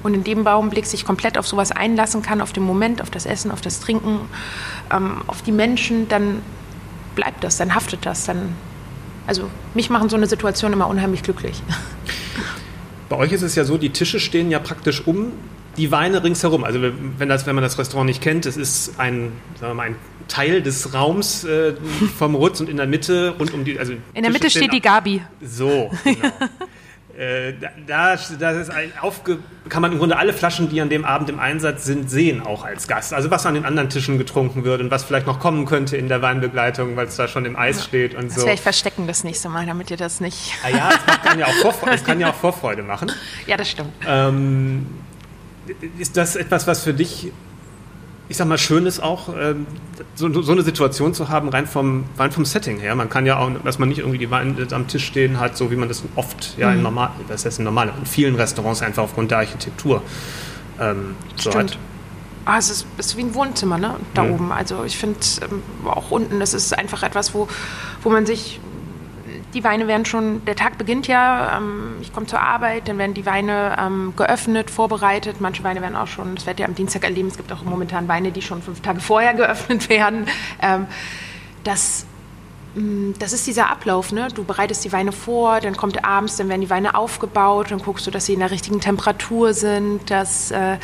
[0.03, 3.25] und in dem Augenblick sich komplett auf sowas einlassen kann, auf den Moment, auf das
[3.25, 4.19] Essen, auf das Trinken,
[4.93, 6.43] ähm, auf die Menschen, dann
[7.15, 8.57] bleibt das, dann haftet das, dann
[9.29, 11.63] also mich machen so eine Situation immer unheimlich glücklich.
[13.09, 15.31] Bei euch ist es ja so, die Tische stehen ja praktisch um
[15.77, 16.65] die Weine ringsherum.
[16.65, 19.87] Also wenn, das, wenn man das Restaurant nicht kennt, es ist ein, sagen wir mal,
[19.89, 19.97] ein
[20.29, 21.75] Teil des Raums äh,
[22.19, 23.79] vom Rutz und in der Mitte rund um die.
[23.79, 25.23] Also in der Mitte steht die Gabi.
[25.41, 26.29] So, genau.
[27.19, 27.53] äh,
[27.87, 31.31] da, da ist ein aufge, kann man im Grunde alle Flaschen, die an dem Abend
[31.31, 33.15] im Einsatz sind, sehen, auch als Gast.
[33.15, 36.09] Also was an den anderen Tischen getrunken wird und was vielleicht noch kommen könnte in
[36.09, 37.85] der Weinbegleitung, weil es da schon im Eis ja.
[37.85, 38.49] steht und das so.
[38.49, 40.55] Ich verstecken das nächste Mal, damit ihr das nicht.
[40.65, 43.13] Ah ja, es kann ja auch Vorfreude, kann ja auch Vorfreude machen.
[43.47, 43.93] Ja, das stimmt.
[44.07, 44.87] Ähm,
[45.99, 47.33] ist das etwas, was für dich,
[48.29, 49.67] ich sag mal, schön ist auch, ähm,
[50.15, 52.95] so, so, eine Situation zu haben, rein vom, rein vom Setting her?
[52.95, 55.71] Man kann ja auch, dass man nicht irgendwie die Weine am Tisch stehen hat, so
[55.71, 56.77] wie man das oft, ja, mhm.
[56.77, 60.03] in normal, das heißt in normal, in vielen Restaurants einfach aufgrund der Architektur
[60.81, 61.79] ähm, so hat.
[62.45, 63.97] Ah, es ist, ist, wie ein Wohnzimmer, ne?
[64.15, 64.31] Da mhm.
[64.31, 64.53] oben.
[64.53, 67.49] Also ich finde ähm, auch unten, das ist einfach etwas, wo,
[68.03, 68.61] wo man sich
[69.57, 73.15] die Weine werden schon, der Tag beginnt ja, ähm, ich komme zur Arbeit, dann werden
[73.15, 75.41] die Weine ähm, geöffnet, vorbereitet.
[75.41, 78.07] Manche Weine werden auch schon, das werdet ihr am Dienstag erleben, es gibt auch momentan
[78.07, 80.27] Weine, die schon fünf Tage vorher geöffnet werden.
[80.61, 80.87] Ähm,
[81.65, 82.05] das,
[82.75, 84.29] mm, das ist dieser Ablauf, ne?
[84.35, 88.07] Du bereitest die Weine vor, dann kommt abends, dann werden die Weine aufgebaut, dann guckst
[88.07, 90.77] du, dass sie in der richtigen Temperatur sind, dass äh,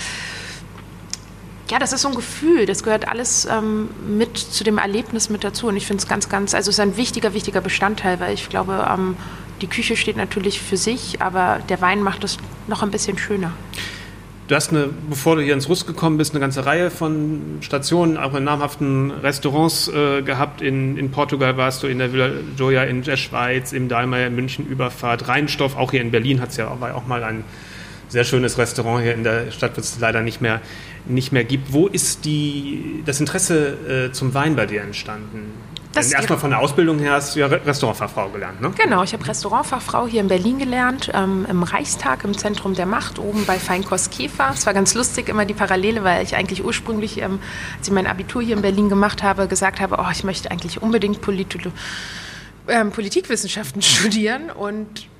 [1.73, 5.43] ja, das ist so ein Gefühl, das gehört alles ähm, mit zu dem Erlebnis mit
[5.43, 5.69] dazu.
[5.69, 8.51] Und ich finde es ganz, ganz, also es ist ein wichtiger, wichtiger Bestandteil, weil ich
[8.51, 9.17] glaube, ähm,
[9.63, 13.55] die Küche steht natürlich für sich, aber der Wein macht es noch ein bisschen schöner.
[14.49, 18.19] Du hast, eine, bevor du hier ins Rust gekommen bist, eine ganze Reihe von Stationen,
[18.19, 20.61] auch in namhaften Restaurants äh, gehabt.
[20.61, 24.35] In, in Portugal warst du, in der Villa Joya in der Schweiz, im Dahlmeier in
[24.35, 27.45] München Überfahrt, Rheinstoff, auch hier in Berlin hat es ja auch, auch mal ein
[28.13, 30.61] sehr schönes Restaurant hier in der Stadt, was es leider nicht mehr,
[31.07, 31.73] nicht mehr gibt.
[31.73, 35.55] Wo ist die, das Interesse äh, zum Wein bei dir entstanden?
[35.95, 38.73] Erstmal von der Ausbildung her hast du ja Restaurantfachfrau gelernt, ne?
[38.83, 43.19] Genau, ich habe Restaurantfachfrau hier in Berlin gelernt, ähm, im Reichstag, im Zentrum der Macht,
[43.19, 44.53] oben bei Feinkost Käfer.
[44.55, 47.41] Es war ganz lustig, immer die Parallele, weil ich eigentlich ursprünglich, ähm,
[47.77, 50.81] als ich mein Abitur hier in Berlin gemacht habe, gesagt habe, oh, ich möchte eigentlich
[50.81, 51.59] unbedingt Polit
[52.69, 55.12] ähm, Politikwissenschaften studieren und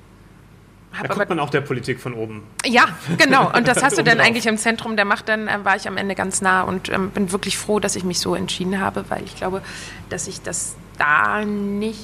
[1.01, 2.43] da kommt man auch der Politik von oben.
[2.65, 3.51] Ja, genau.
[3.55, 5.29] Und das hast du dann eigentlich im Zentrum der Macht.
[5.29, 8.03] Dann äh, war ich am Ende ganz nah und ähm, bin wirklich froh, dass ich
[8.03, 9.61] mich so entschieden habe, weil ich glaube,
[10.09, 11.99] dass ich das da nicht,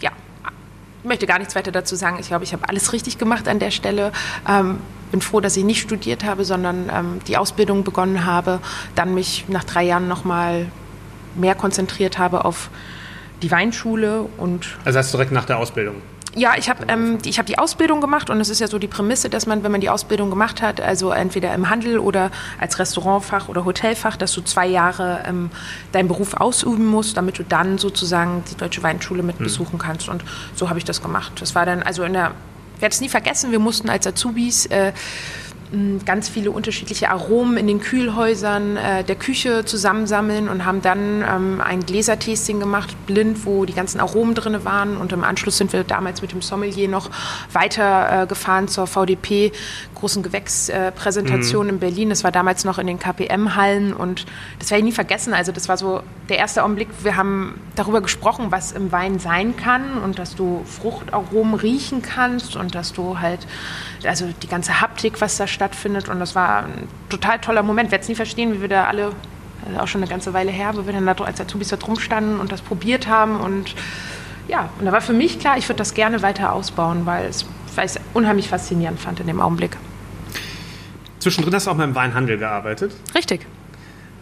[0.00, 0.10] ja,
[1.02, 2.18] ich möchte gar nichts weiter dazu sagen.
[2.20, 4.12] Ich glaube, ich habe alles richtig gemacht an der Stelle.
[4.48, 4.78] Ähm,
[5.10, 8.60] bin froh, dass ich nicht studiert habe, sondern ähm, die Ausbildung begonnen habe,
[8.94, 10.66] dann mich nach drei Jahren nochmal
[11.36, 12.70] mehr konzentriert habe auf
[13.42, 14.76] die Weinschule und.
[14.84, 15.96] Also hast du direkt nach der Ausbildung?
[16.36, 18.88] Ja, ich habe ähm, die, hab die Ausbildung gemacht und es ist ja so die
[18.88, 22.78] Prämisse, dass man, wenn man die Ausbildung gemacht hat, also entweder im Handel oder als
[22.78, 25.48] Restaurantfach oder Hotelfach, dass du zwei Jahre ähm,
[25.92, 29.44] deinen Beruf ausüben musst, damit du dann sozusagen die Deutsche Weinschule mit mhm.
[29.44, 30.10] besuchen kannst.
[30.10, 31.32] Und so habe ich das gemacht.
[31.40, 32.32] Das war dann, also in der,
[32.74, 34.92] ich werde es nie vergessen, wir mussten als Azubis äh,
[36.04, 41.60] ganz viele unterschiedliche Aromen in den Kühlhäusern äh, der Küche zusammensammeln und haben dann ähm,
[41.60, 44.96] ein Gläsertasting gemacht, blind, wo die ganzen Aromen drin waren.
[44.96, 47.10] Und im Anschluss sind wir damals mit dem Sommelier noch
[47.52, 49.52] weiter äh, zur VDP,
[49.96, 51.72] großen Gewächspräsentation mhm.
[51.74, 52.08] in Berlin.
[52.10, 54.26] Das war damals noch in den KPM-Hallen und
[54.58, 55.34] das werde ich nie vergessen.
[55.34, 59.56] Also das war so der erste Augenblick, wir haben darüber gesprochen, was im Wein sein
[59.56, 63.46] kann und dass du Fruchtaromen riechen kannst und dass du halt,
[64.04, 66.08] also die ganze Haptik, was da stattfindet.
[66.08, 67.88] Und das war ein total toller Moment.
[67.88, 69.12] Ich werde es nie verstehen, wie wir da alle,
[69.66, 71.98] also auch schon eine ganze Weile her, wo wir dann da als Azubis da drum
[71.98, 73.40] standen und das probiert haben.
[73.40, 73.74] Und
[74.48, 77.46] ja, und da war für mich klar, ich würde das gerne weiter ausbauen, weil, es,
[77.76, 79.76] weil ich es unheimlich faszinierend fand in dem Augenblick.
[81.18, 82.92] Zwischendrin hast du auch mal im Weinhandel gearbeitet.
[83.14, 83.46] Richtig.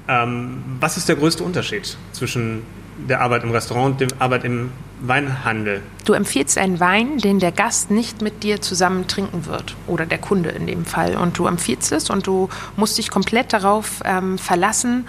[0.08, 2.62] Ähm, was ist der größte Unterschied zwischen
[3.08, 5.82] der Arbeit im Restaurant und der Arbeit im Weinhandel?
[6.04, 10.18] Du empfiehlst einen Wein, den der Gast nicht mit dir zusammen trinken wird oder der
[10.18, 11.16] Kunde in dem Fall.
[11.16, 15.06] Und du empfiehlst es und du musst dich komplett darauf ähm, verlassen,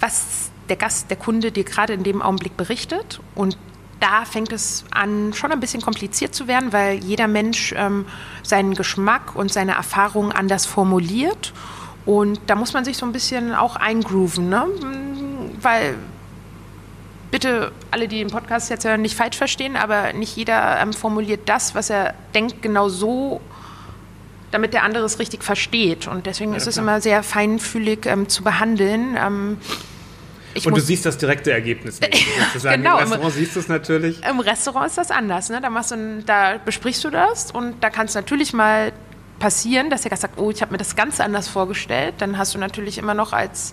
[0.00, 3.20] was der Gast, der Kunde dir gerade in dem Augenblick berichtet.
[3.34, 3.56] Und
[4.00, 8.06] da fängt es an, schon ein bisschen kompliziert zu werden, weil jeder Mensch ähm,
[8.42, 11.52] seinen Geschmack und seine Erfahrungen anders formuliert.
[12.06, 14.66] Und da muss man sich so ein bisschen auch eingrooven, ne?
[15.60, 15.96] weil
[17.30, 21.48] bitte alle, die den Podcast jetzt hören, nicht falsch verstehen, aber nicht jeder ähm, formuliert
[21.48, 23.40] das, was er denkt, genau so,
[24.50, 26.08] damit der andere es richtig versteht.
[26.08, 29.16] Und deswegen ja, ist es immer sehr feinfühlig ähm, zu behandeln.
[29.16, 29.58] Ähm,
[30.64, 32.00] und du siehst das direkte Ergebnis.
[32.62, 32.98] genau.
[32.98, 34.24] Im Restaurant siehst du es natürlich.
[34.24, 35.48] Im Restaurant ist das anders.
[35.48, 35.60] Ne?
[35.60, 38.92] Da, machst du, da besprichst du das und da kannst du natürlich mal
[39.38, 42.14] passieren, dass der Gast sagt, oh, ich habe mir das ganz anders vorgestellt.
[42.18, 43.72] Dann hast du natürlich immer noch als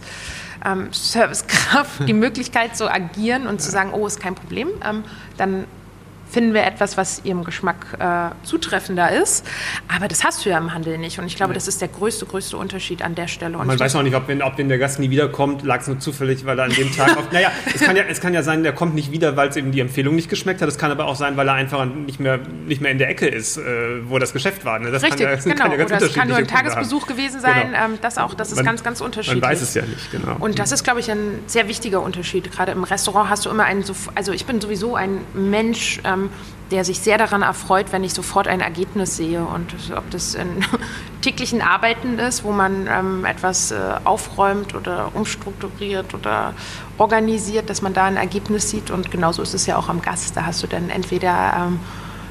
[0.66, 4.70] ähm, Servicekraft die Möglichkeit zu agieren und zu sagen, oh, ist kein Problem.
[4.84, 5.04] Ähm,
[5.38, 5.66] dann
[6.30, 9.46] finden wir etwas, was ihrem Geschmack äh, zutreffender ist.
[9.88, 11.20] Aber das hast du ja im Handel nicht.
[11.20, 13.58] Und ich glaube, das ist der größte, größte Unterschied an der Stelle.
[13.58, 15.88] Und Man weiß auch nicht, ob wenn, ob wenn der Gast nie wiederkommt, lag es
[15.88, 17.08] nur zufällig, weil er an dem Tag...
[17.18, 19.56] auf, naja, es kann, ja, es kann ja sein, der kommt nicht wieder, weil es
[19.56, 20.68] eben die Empfehlung nicht geschmeckt hat.
[20.68, 23.28] Es kann aber auch sein, weil er einfach nicht mehr, nicht mehr in der Ecke
[23.28, 23.62] ist, äh,
[24.08, 24.80] wo das Geschäft war.
[24.80, 24.92] Ne?
[24.92, 25.56] Das Richtig, kann ja, genau.
[25.56, 27.16] Kann ja Oder es kann nur ein Tagesbesuch haben.
[27.16, 27.72] gewesen sein.
[27.72, 27.86] Genau.
[27.86, 29.42] Ähm, das auch, das ist man, ganz, ganz unterschiedlich.
[29.42, 30.36] Man weiß es ja nicht, genau.
[30.40, 32.52] Und das ist, glaube ich, ein sehr wichtiger Unterschied.
[32.52, 33.86] Gerade im Restaurant hast du immer einen...
[34.16, 36.00] Also ich bin sowieso ein Mensch...
[36.04, 36.17] Ähm,
[36.72, 39.44] der sich sehr daran erfreut, wenn ich sofort ein Ergebnis sehe.
[39.44, 40.48] Und ob das in
[41.22, 46.54] täglichen Arbeiten ist, wo man ähm, etwas äh, aufräumt oder umstrukturiert oder
[46.98, 48.92] organisiert, dass man da ein Ergebnis sieht.
[48.92, 50.36] Und genauso ist es ja auch am Gast.
[50.36, 51.80] Da hast du dann entweder ähm,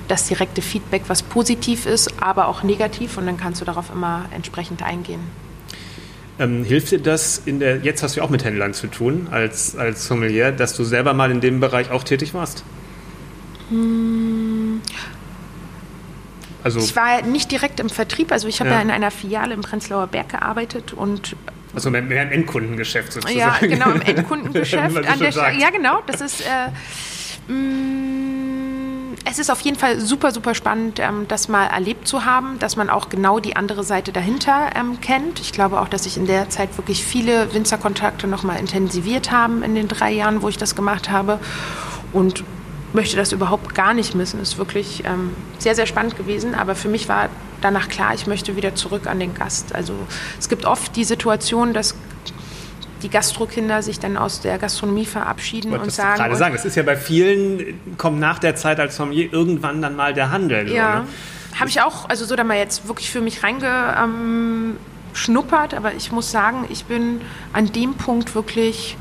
[0.09, 3.16] das direkte Feedback, was positiv ist, aber auch negativ.
[3.16, 5.20] Und dann kannst du darauf immer entsprechend eingehen.
[6.38, 9.29] Ähm, hilft dir das in der, jetzt hast du ja auch mit Händlern zu tun
[9.31, 12.62] als, als Sommelier, dass du selber mal in dem Bereich auch tätig warst?
[13.70, 14.81] Hm.
[16.62, 18.76] Also, ich war nicht direkt im Vertrieb, also ich habe ja.
[18.76, 18.83] ja.
[18.83, 21.37] in einer Filiale im Prenzlauer Berg gearbeitet und
[21.74, 23.38] also mehr im Endkundengeschäft sozusagen.
[23.38, 24.96] Ja, genau, im Endkundengeschäft.
[24.96, 28.87] an der ja, genau, das ist äh, mh, mm,
[29.29, 32.76] es ist auf jeden Fall super, super spannend, ähm, das mal erlebt zu haben, dass
[32.76, 35.40] man auch genau die andere Seite dahinter ähm, kennt.
[35.40, 39.74] Ich glaube auch, dass sich in der Zeit wirklich viele Winzerkontakte nochmal intensiviert haben in
[39.74, 41.40] den drei Jahren, wo ich das gemacht habe.
[42.12, 42.44] Und
[42.92, 44.40] möchte das überhaupt gar nicht missen.
[44.40, 46.55] Ist wirklich ähm, sehr, sehr spannend gewesen.
[46.55, 47.29] Aber für mich war
[47.61, 49.75] danach klar, ich möchte wieder zurück an den Gast.
[49.75, 49.94] Also
[50.38, 51.94] es gibt oft die Situation, dass
[53.03, 56.16] die Gastrokinder sich dann aus der Gastronomie verabschieden und sagen.
[56.16, 59.96] gerade sagen, es ist ja bei vielen, kommt nach der Zeit als Sommelier irgendwann dann
[59.96, 60.72] mal der Handel.
[60.72, 61.07] Ja, ne?
[61.59, 66.12] habe ich auch, also so da mal jetzt wirklich für mich reingeschnuppert, ähm, aber ich
[66.12, 67.20] muss sagen, ich bin
[67.53, 68.96] an dem Punkt wirklich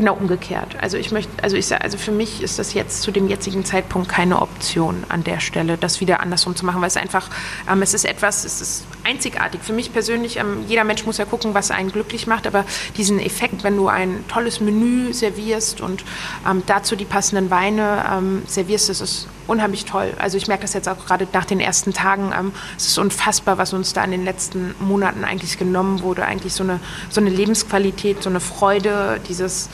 [0.00, 0.76] Genau umgekehrt.
[0.80, 4.08] Also ich möchte, also ich also für mich ist das jetzt zu dem jetzigen Zeitpunkt
[4.08, 7.28] keine Option an der Stelle, das wieder andersrum zu machen, weil es einfach,
[7.70, 9.60] ähm, es ist etwas, es ist einzigartig.
[9.62, 12.64] Für mich persönlich, ähm, jeder Mensch muss ja gucken, was einen glücklich macht, aber
[12.96, 16.02] diesen Effekt, wenn du ein tolles Menü servierst und
[16.50, 20.14] ähm, dazu die passenden Weine ähm, servierst, das ist unheimlich toll.
[20.18, 22.32] Also ich merke das jetzt auch gerade nach den ersten Tagen.
[22.34, 26.24] Ähm, es ist unfassbar, was uns da in den letzten Monaten eigentlich genommen wurde.
[26.24, 29.68] Eigentlich so eine, so eine Lebensqualität, so eine Freude, dieses,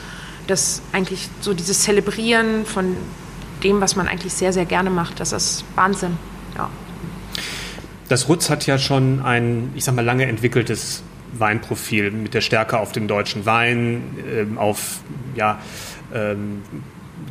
[0.47, 2.97] das eigentlich so dieses Zelebrieren von
[3.63, 5.21] dem, was man eigentlich sehr, sehr gerne macht.
[5.21, 6.17] Das ist Wahnsinn.
[6.57, 6.69] Ja.
[8.09, 12.79] Das Rutz hat ja schon ein, ich sag mal, lange entwickeltes Weinprofil mit der Stärke
[12.79, 15.01] auf dem deutschen Wein, äh, auf
[15.35, 15.59] ja,
[16.15, 16.63] ähm,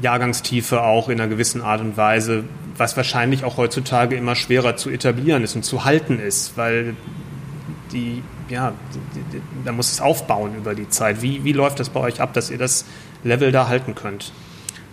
[0.01, 2.43] Jahrgangstiefe auch in einer gewissen Art und Weise,
[2.77, 6.95] was wahrscheinlich auch heutzutage immer schwerer zu etablieren ist und zu halten ist, weil
[7.91, 8.73] die, ja,
[9.63, 11.21] da muss es aufbauen über die Zeit.
[11.21, 12.85] Wie, wie läuft das bei euch ab, dass ihr das
[13.25, 14.31] Level da halten könnt?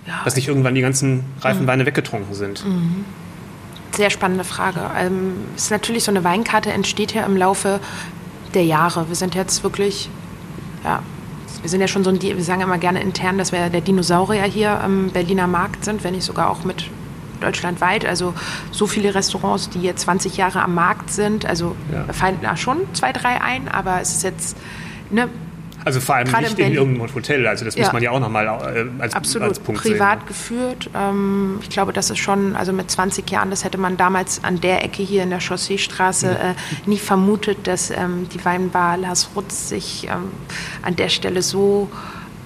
[0.06, 1.66] Ja, dass nicht irgendwann die ganzen reifen mhm.
[1.68, 2.66] Weine weggetrunken sind?
[2.66, 3.04] Mhm.
[3.92, 4.80] Sehr spannende Frage.
[4.98, 7.78] Ähm, ist natürlich so eine Weinkarte entsteht ja im Laufe
[8.54, 9.08] der Jahre.
[9.08, 10.10] Wir sind jetzt wirklich
[10.84, 11.02] ja,
[11.60, 14.42] wir sind ja schon so ein, wir sagen immer gerne intern, dass wir der Dinosaurier
[14.44, 16.90] hier am Berliner Markt sind, wenn nicht sogar auch mit
[17.40, 18.04] deutschlandweit.
[18.04, 18.34] Also
[18.70, 21.46] so viele Restaurants, die jetzt 20 Jahre am Markt sind.
[21.46, 22.12] Also ja.
[22.12, 24.56] fallen da schon zwei, drei ein, aber es ist jetzt,
[25.10, 25.28] ne,
[25.84, 27.46] Also vor allem Gerade nicht in in irgendeinem Hotel.
[27.46, 27.92] Also das muss Ja.
[27.92, 29.48] man ja auch nochmal äh, als, Absolut.
[29.48, 30.28] als Punkt Privat sehen.
[30.28, 30.90] geführt.
[30.94, 34.60] Ähm, ich glaube, das ist schon, also mit 20 Jahren, das hätte man damals an
[34.60, 36.54] der Ecke hier in der Chausseestraße äh,
[36.86, 40.30] nie vermutet, dass ähm, die Weinbar Lars Rutz sich ähm,
[40.82, 41.90] an der Stelle so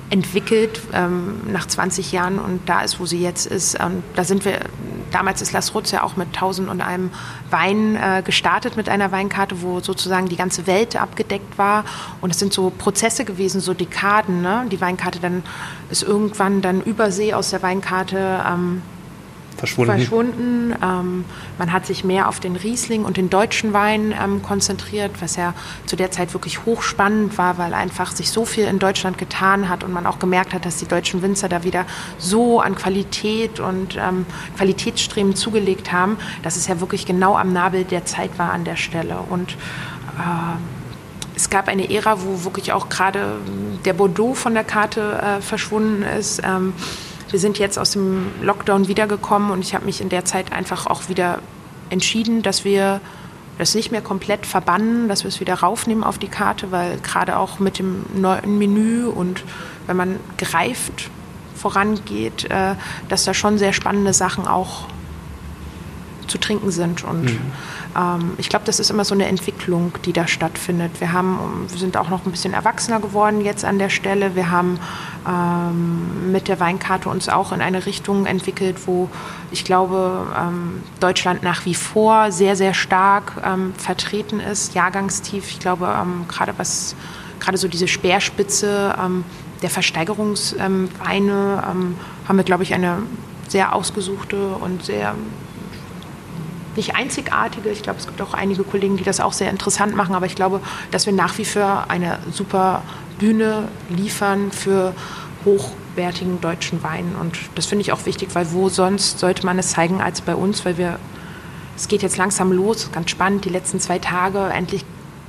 [0.09, 3.79] entwickelt ähm, nach 20 Jahren und da ist, wo sie jetzt ist.
[3.83, 4.61] Und da sind wir,
[5.17, 7.11] damals ist Lars Rutz ja auch mit 1000 und einem
[7.51, 11.85] Wein äh, gestartet mit einer Weinkarte, wo sozusagen die ganze Welt abgedeckt war.
[12.21, 14.43] Und es sind so Prozesse gewesen, so Dekaden.
[14.43, 14.67] Ne?
[14.71, 15.43] Die Weinkarte dann
[15.89, 18.83] ist irgendwann dann übersee aus der Weinkarte ähm,
[19.57, 19.93] Verschwunden.
[19.93, 20.75] verschwunden.
[20.83, 21.25] Ähm,
[21.59, 25.55] man hat sich mehr auf den Riesling und den deutschen Wein ähm, konzentriert, was ja
[25.87, 29.83] zu der Zeit wirklich hochspannend war, weil einfach sich so viel in Deutschland getan hat
[29.83, 31.87] und man auch gemerkt hat, dass die deutschen Winzer da wieder
[32.19, 37.85] so an Qualität und ähm, Qualitätsstreben zugelegt haben, dass es ja wirklich genau am Nabel
[37.85, 39.19] der Zeit war an der Stelle.
[39.31, 40.57] Und äh,
[41.35, 43.39] es gab eine Ära, wo wirklich auch gerade
[43.85, 46.43] der Bordeaux von der Karte äh, verschwunden ist.
[46.45, 46.73] Ähm,
[47.31, 50.87] wir sind jetzt aus dem Lockdown wiedergekommen und ich habe mich in der Zeit einfach
[50.87, 51.41] auch wieder
[51.91, 53.01] entschieden, dass wir
[53.59, 57.39] das nicht mehr komplett verbannen, dass wir es wieder raufnehmen auf die Karte, weil gerade
[57.39, 59.45] auch mit dem neuen Menü und
[59.87, 61.11] wenn man greift
[61.55, 62.75] vorangeht, äh,
[63.09, 64.85] dass da schon sehr spannende Sachen auch
[66.27, 67.03] zu trinken sind.
[67.05, 67.41] Und ähm,
[68.37, 71.01] ich glaube, das ist immer so eine Entwicklung, die da stattfindet.
[71.01, 74.35] Wir, haben, wir sind auch noch ein bisschen erwachsener geworden jetzt an der Stelle.
[74.35, 74.79] Wir haben
[75.27, 79.09] ähm, mit der Weinkarte uns auch in eine Richtung entwickelt, wo
[79.51, 85.51] ich glaube, ähm, Deutschland nach wie vor sehr, sehr stark ähm, vertreten ist, jahrgangstief.
[85.51, 86.97] Ich glaube, ähm, gerade was
[87.41, 89.25] gerade so diese Speerspitze ähm,
[89.63, 91.97] der Versteigerungsweine ähm,
[92.29, 92.99] haben wir, glaube ich, eine
[93.49, 95.15] sehr ausgesuchte und sehr
[96.77, 97.71] nicht einzigartige.
[97.71, 100.15] Ich glaube, es gibt auch einige Kollegen, die das auch sehr interessant machen.
[100.15, 100.61] Aber ich glaube,
[100.91, 102.83] dass wir nach wie vor eine super
[103.19, 104.95] Bühne liefern für
[105.45, 107.15] hochwertigen deutschen Wein.
[107.21, 110.35] Und das finde ich auch wichtig, weil wo sonst sollte man es zeigen als bei
[110.35, 110.99] uns, weil wir,
[111.77, 114.85] es geht jetzt langsam los, ganz spannend, die letzten zwei Tage, endlich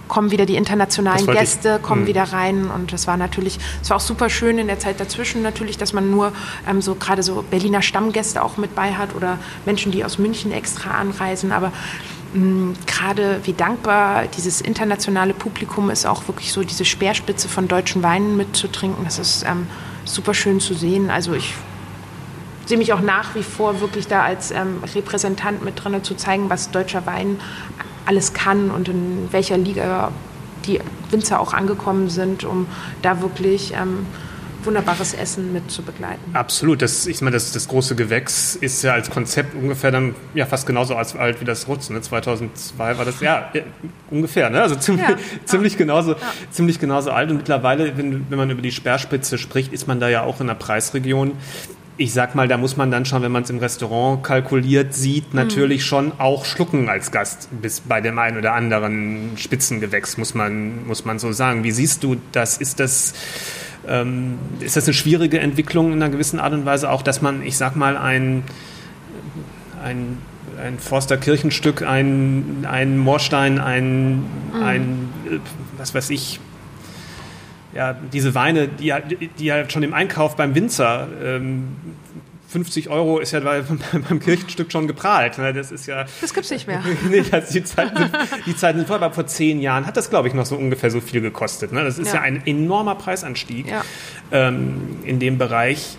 [0.08, 2.08] kommen wieder die internationalen Gäste, kommen Mhm.
[2.08, 5.42] wieder rein und das war natürlich, es war auch super schön in der Zeit dazwischen
[5.42, 6.32] natürlich, dass man nur
[6.68, 10.52] ähm, so gerade so Berliner Stammgäste auch mit bei hat oder Menschen, die aus München
[10.52, 11.72] extra anreisen, aber
[12.34, 18.04] mh, gerade wie dankbar dieses internationale Publikum ist, auch wirklich so diese Speerspitze von deutschen
[18.04, 19.68] Weinen mitzutrinken, das ist ähm,
[20.06, 21.10] super schön zu sehen.
[21.10, 21.54] Also ich
[22.66, 26.50] sehe mich auch nach wie vor wirklich da als ähm, Repräsentant mit drin, zu zeigen,
[26.50, 27.40] was deutscher Wein
[28.08, 30.12] alles kann und in welcher Liga
[30.66, 30.80] die
[31.12, 32.68] Winzer auch angekommen sind, um
[33.02, 34.06] da wirklich ähm,
[34.64, 36.20] wunderbares Essen mit zu begleiten.
[36.34, 36.82] Absolut.
[36.82, 40.68] Das, ich meine, das, das große Gewächs ist ja als Konzept ungefähr dann ja fast
[40.68, 41.90] genauso alt wie das Rutz.
[41.90, 42.02] Ne?
[42.02, 43.62] 2002 war das, ja, ja,
[44.10, 44.50] ungefähr.
[44.50, 44.62] Ne?
[44.62, 45.16] Also ziemlich, Ja.
[45.46, 46.16] ziemlich, genauso,
[46.52, 47.30] ziemlich genauso alt.
[47.30, 50.48] Und mittlerweile, wenn, wenn man über die Speerspitze spricht, ist man da ja auch in
[50.48, 51.34] der Preisregion.
[52.00, 55.34] Ich sag mal, da muss man dann schon, wenn man es im Restaurant kalkuliert sieht,
[55.34, 60.86] natürlich schon auch schlucken als Gast bis bei dem einen oder anderen Spitzengewächs, muss man,
[60.86, 61.64] muss man so sagen.
[61.64, 62.58] Wie siehst du das?
[62.58, 63.14] Ist das
[63.88, 67.42] ähm, ist das eine schwierige Entwicklung in einer gewissen Art und Weise auch, dass man,
[67.42, 68.44] ich sag mal, ein,
[69.84, 70.18] ein,
[70.62, 74.26] ein Forster Kirchenstück, ein, ein Moorstein, ein,
[74.62, 75.40] ein, äh,
[75.78, 76.40] was weiß ich,
[77.78, 81.68] ja, diese Weine, die, ja- die ja schon im Einkauf beim Winzer, ähm,
[82.50, 83.62] 50 Euro ist ja bei,
[84.10, 85.38] beim Kirchenstück schon geprahlt.
[85.38, 85.54] Ne?
[85.54, 86.06] Das ist ja.
[86.22, 86.82] Das gibt's nicht mehr.
[87.10, 88.12] nee, die, Zeiten sind,
[88.46, 89.06] die Zeiten sind vorbei.
[89.06, 91.72] Aber vor zehn Jahren hat das, glaube ich, noch so ungefähr so viel gekostet.
[91.74, 91.84] Ne?
[91.84, 92.22] Das ist ja, Ja.
[92.22, 93.82] ein enormer Preisanstieg Ja.
[94.32, 95.98] ähm, in dem Bereich.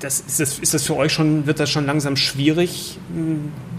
[0.00, 3.36] Das, ist, das, ist das für euch schon, wird das schon langsam schwierig, mh,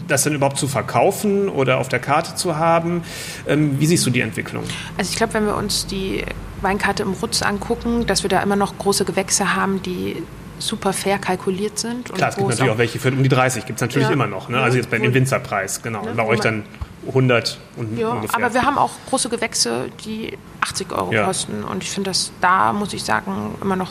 [0.08, 3.04] das dann überhaupt zu verkaufen oder auf der Karte zu haben?
[3.48, 4.64] Ähm, wie siehst du die Entwicklung?
[4.98, 6.24] Also ich glaube, wenn wir uns die
[6.62, 10.24] Weinkarte im Rutz angucken, dass wir da immer noch große Gewächse haben, die
[10.60, 12.14] super fair kalkuliert sind.
[12.14, 14.14] Klar, es gibt natürlich auch welche für um die 30, gibt es natürlich Ja.
[14.14, 14.48] immer noch.
[14.50, 14.58] Ne?
[14.58, 14.64] Ja.
[14.64, 16.04] Also jetzt bei dem Winzerpreis, genau.
[16.04, 16.64] Ne, Und bei euch dann
[17.08, 18.38] 100 und Ja, ungefähr.
[18.46, 21.26] aber wir haben auch große Gewächse, die 80 Euro Ja.
[21.26, 21.64] kosten.
[21.66, 23.90] Und ich finde das da, muss ich sagen, immer noch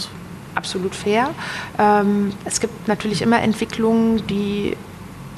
[0.54, 1.30] absolut fair.
[1.78, 4.76] Ähm, es gibt natürlich immer Entwicklungen, die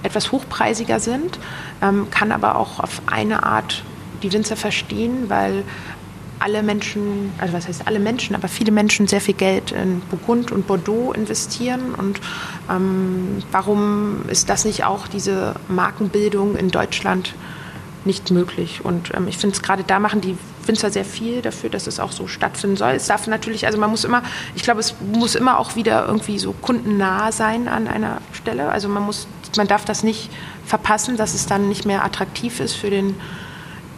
[0.04, 1.38] etwas hochpreisiger sind,
[1.82, 3.82] ähm, kann aber auch auf eine Art
[4.22, 5.64] die Winzer verstehen, weil
[6.38, 10.52] alle Menschen, also was heißt alle Menschen, aber viele Menschen sehr viel Geld in Burgund
[10.52, 11.94] und Bordeaux investieren.
[11.94, 12.20] Und
[12.70, 17.34] ähm, warum ist das nicht auch diese Markenbildung in Deutschland
[18.04, 18.80] nicht möglich?
[18.84, 20.36] Und ähm, ich finde es gerade da machen die
[20.66, 22.92] Winzer sehr viel dafür, dass es auch so stattfinden soll.
[22.92, 24.22] Es darf natürlich, also man muss immer,
[24.54, 28.68] ich glaube, es muss immer auch wieder irgendwie so kundennah sein an einer Stelle.
[28.68, 30.30] Also man muss, man darf das nicht
[30.64, 33.14] verpassen, dass es dann nicht mehr attraktiv ist für den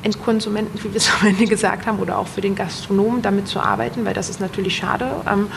[0.03, 3.61] Endkonsumenten, wie wir es am Ende gesagt haben, oder auch für den Gastronomen damit zu
[3.61, 5.11] arbeiten, weil das ist natürlich schade.
[5.31, 5.49] Ähm,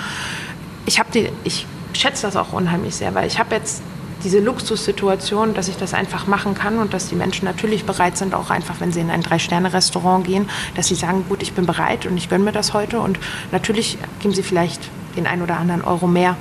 [0.86, 3.82] ich, die, ich schätze das auch unheimlich sehr, weil ich habe jetzt
[4.24, 8.34] diese Luxussituation, dass ich das einfach machen kann und dass die Menschen natürlich bereit sind,
[8.34, 12.06] auch einfach, wenn sie in ein Drei-Sterne-Restaurant gehen, dass sie sagen, gut, ich bin bereit
[12.06, 13.18] und ich gönne mir das heute und
[13.52, 14.82] natürlich geben sie vielleicht
[15.16, 16.36] den ein oder anderen Euro mehr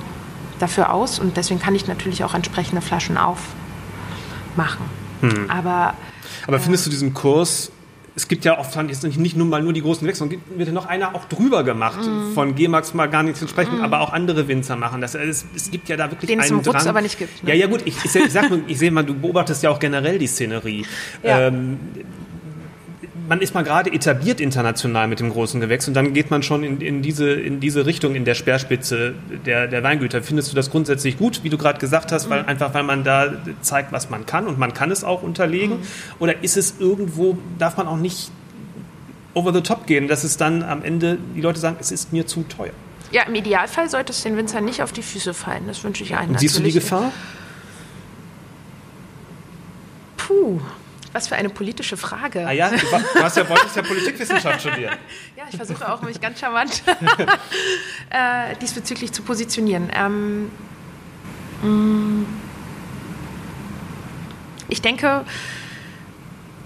[0.59, 4.85] dafür aus und deswegen kann ich natürlich auch entsprechende Flaschen aufmachen.
[5.21, 5.49] Hm.
[5.49, 5.93] Aber,
[6.47, 7.71] Aber äh, findest du diesen Kurs
[8.19, 10.73] es gibt ja oft jetzt nicht nur mal nur die großen Wechsel, sondern wird ja
[10.73, 11.99] noch einer auch drüber gemacht.
[12.01, 12.33] Mm.
[12.33, 13.83] Von G-Max mal gar nichts entsprechend, mm.
[13.83, 15.15] aber auch andere Winzer machen das.
[15.15, 17.43] Es, es gibt ja da wirklich Den einen es im Rutz aber nicht gibt.
[17.43, 17.49] Ne?
[17.49, 19.79] Ja, ja gut, ich, ich, ich sag nur, ich sehe mal, du beobachtest ja auch
[19.79, 20.85] generell die Szenerie.
[21.23, 21.47] Ja.
[21.47, 21.79] Ähm,
[23.29, 26.63] man ist mal gerade etabliert international mit dem großen Gewächs und dann geht man schon
[26.63, 29.13] in, in, diese, in diese Richtung in der Speerspitze
[29.45, 30.23] der, der Weingüter.
[30.23, 32.49] Findest du das grundsätzlich gut, wie du gerade gesagt hast, weil mhm.
[32.49, 35.77] einfach weil man da zeigt, was man kann und man kann es auch unterlegen?
[35.77, 35.83] Mhm.
[36.17, 38.31] Oder ist es irgendwo, darf man auch nicht
[39.35, 42.25] over the top gehen, dass es dann am Ende die Leute sagen, es ist mir
[42.25, 42.73] zu teuer?
[43.11, 45.67] Ja, im Idealfall sollte es den Winzern nicht auf die Füße fallen.
[45.67, 46.35] Das wünsche ich allen.
[46.35, 47.11] siehst du die Gefahr?
[50.17, 50.59] Puh.
[51.11, 52.45] Was für eine politische Frage.
[52.47, 52.77] Ah ja, du,
[53.23, 54.95] hast ja, wolltest ja Politikwissenschaft studieren.
[55.37, 56.83] ja, ich versuche auch, mich ganz charmant
[58.11, 59.89] äh, diesbezüglich zu positionieren.
[59.91, 60.51] Ähm,
[61.63, 62.25] mm,
[64.67, 65.25] ich denke,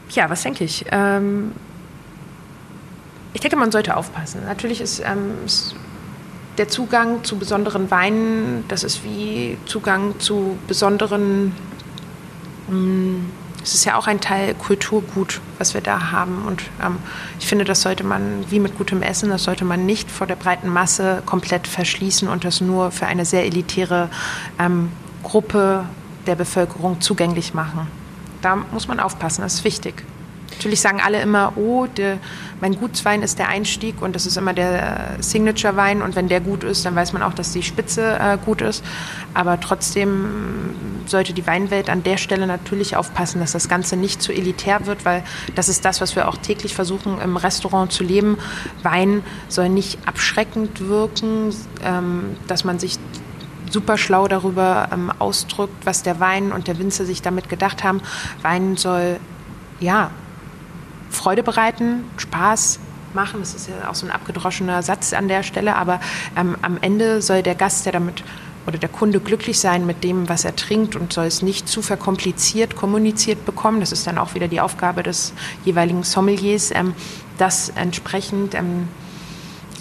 [0.09, 0.85] ja, was denke ich?
[0.91, 1.53] Ähm,
[3.33, 4.41] ich denke, man sollte aufpassen.
[4.45, 5.35] Natürlich ist ähm,
[6.57, 11.55] der Zugang zu besonderen Weinen, das ist wie Zugang zu besonderen
[12.67, 13.31] mh, mm,
[13.63, 16.43] es ist ja auch ein Teil Kulturgut, was wir da haben.
[16.45, 16.97] Und ähm,
[17.39, 20.35] ich finde, das sollte man, wie mit gutem Essen, das sollte man nicht vor der
[20.35, 24.09] breiten Masse komplett verschließen und das nur für eine sehr elitäre
[24.59, 24.91] ähm,
[25.23, 25.85] Gruppe
[26.27, 27.87] der Bevölkerung zugänglich machen.
[28.41, 30.03] Da muss man aufpassen, das ist wichtig.
[30.55, 32.19] Natürlich sagen alle immer, oh, der,
[32.61, 36.63] mein Gutswein ist der Einstieg und das ist immer der Signature-Wein und wenn der gut
[36.63, 38.83] ist, dann weiß man auch, dass die Spitze äh, gut ist.
[39.33, 40.75] Aber trotzdem
[41.05, 45.05] sollte die Weinwelt an der Stelle natürlich aufpassen, dass das Ganze nicht zu elitär wird,
[45.05, 45.23] weil
[45.55, 48.37] das ist das, was wir auch täglich versuchen im Restaurant zu leben.
[48.83, 52.97] Wein soll nicht abschreckend wirken, ähm, dass man sich
[53.69, 58.01] super schlau darüber ähm, ausdrückt, was der Wein und der Winzer sich damit gedacht haben.
[58.41, 59.19] Wein soll
[59.79, 60.11] ja
[61.23, 62.79] Freude bereiten, Spaß
[63.13, 63.39] machen.
[63.39, 66.01] Das ist ja auch so ein abgedroschener Satz an der Stelle, aber
[66.35, 68.25] ähm, am Ende soll der Gast, der damit
[68.67, 71.81] oder der Kunde glücklich sein mit dem, was er trinkt und soll es nicht zu
[71.81, 73.79] verkompliziert kommuniziert bekommen.
[73.79, 75.31] Das ist dann auch wieder die Aufgabe des
[75.63, 76.93] jeweiligen Sommeliers, ähm,
[77.37, 78.89] das entsprechend ähm,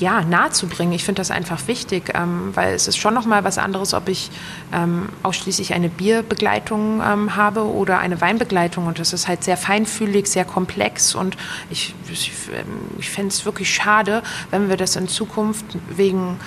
[0.03, 0.92] ja, nahezubringen.
[0.92, 4.30] Ich finde das einfach wichtig, ähm, weil es ist schon nochmal was anderes, ob ich
[4.72, 8.86] ähm, ausschließlich eine Bierbegleitung ähm, habe oder eine Weinbegleitung.
[8.86, 11.14] Und das ist halt sehr feinfühlig, sehr komplex.
[11.14, 11.36] Und
[11.70, 12.66] ich, ich, ähm,
[12.98, 16.38] ich fände es wirklich schade, wenn wir das in Zukunft wegen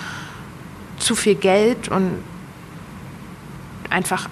[0.99, 2.23] zu viel Geld und
[3.89, 4.29] einfach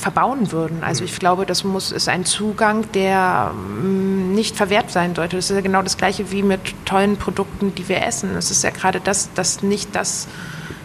[0.00, 0.82] verbauen würden.
[0.82, 5.36] Also ich glaube, das muss ist ein Zugang, der mm, nicht verwehrt sein sollte.
[5.36, 8.34] Das ist ja genau das gleiche wie mit tollen Produkten, die wir essen.
[8.36, 10.26] Es ist ja gerade das, dass nicht das,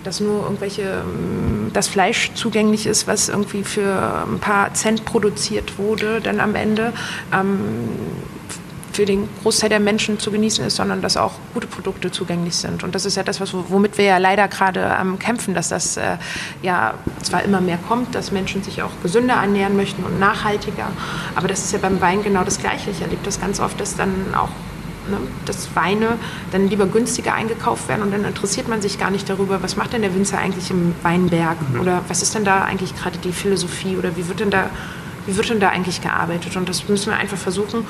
[0.04, 5.78] dass nur irgendwelche mm, das Fleisch zugänglich ist, was irgendwie für ein paar Cent produziert
[5.78, 6.94] wurde, dann am Ende.
[7.34, 7.90] Ähm,
[8.96, 12.84] für den Großteil der Menschen zu genießen ist, sondern dass auch gute Produkte zugänglich sind.
[12.84, 15.98] Und das ist ja das, was, womit wir ja leider gerade ähm, kämpfen, dass das
[15.98, 16.18] äh,
[16.62, 20.88] ja zwar immer mehr kommt, dass Menschen sich auch gesünder ernähren möchten und nachhaltiger,
[21.36, 22.90] aber das ist ja beim Wein genau das Gleiche.
[22.90, 24.50] Ich erlebe das ganz oft, dass dann auch
[25.10, 26.18] ne, dass Weine
[26.52, 29.92] dann lieber günstiger eingekauft werden und dann interessiert man sich gar nicht darüber, was macht
[29.92, 31.82] denn der Winzer eigentlich im Weinberg mhm.
[31.82, 34.70] oder was ist denn da eigentlich gerade die Philosophie oder wie wird denn da
[35.26, 36.56] wie wird denn da eigentlich gearbeitet?
[36.56, 37.86] Und das müssen wir einfach versuchen,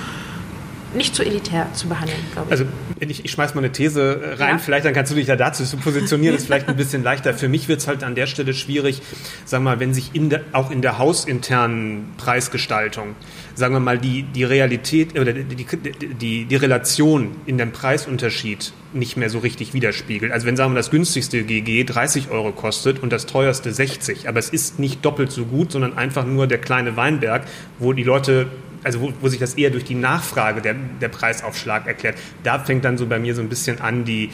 [0.96, 2.52] nicht zu elitär zu behandeln, glaube ich.
[2.52, 2.66] Also
[3.00, 4.58] ich, ich schmeiß mal eine These äh, rein, ja.
[4.58, 7.34] vielleicht dann kannst du dich ja dazu positionieren, ist vielleicht ein bisschen leichter.
[7.34, 9.02] Für mich wird es halt an der Stelle schwierig,
[9.46, 13.16] sagen wir mal, wenn sich in der, auch in der hausinternen Preisgestaltung,
[13.56, 15.66] sagen wir mal, die, die Realität oder die, die,
[16.14, 20.32] die, die Relation in dem Preisunterschied nicht mehr so richtig widerspiegelt.
[20.32, 24.39] Also wenn, sagen wir, das günstigste GG 30 Euro kostet und das teuerste 60, aber
[24.39, 27.43] es ist nicht doppelt so gut, sondern einfach nur der kleine Weinberg,
[27.78, 28.48] wo die Leute
[28.86, 32.86] also wo, wo, sich das eher durch die Nachfrage der, der Preisaufschlag erklärt, da fängt
[32.86, 34.30] dann so bei mir so ein bisschen an, die äh,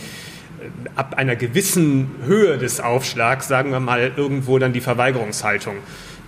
[0.95, 5.77] ab einer gewissen Höhe des Aufschlags, sagen wir mal, irgendwo dann die Verweigerungshaltung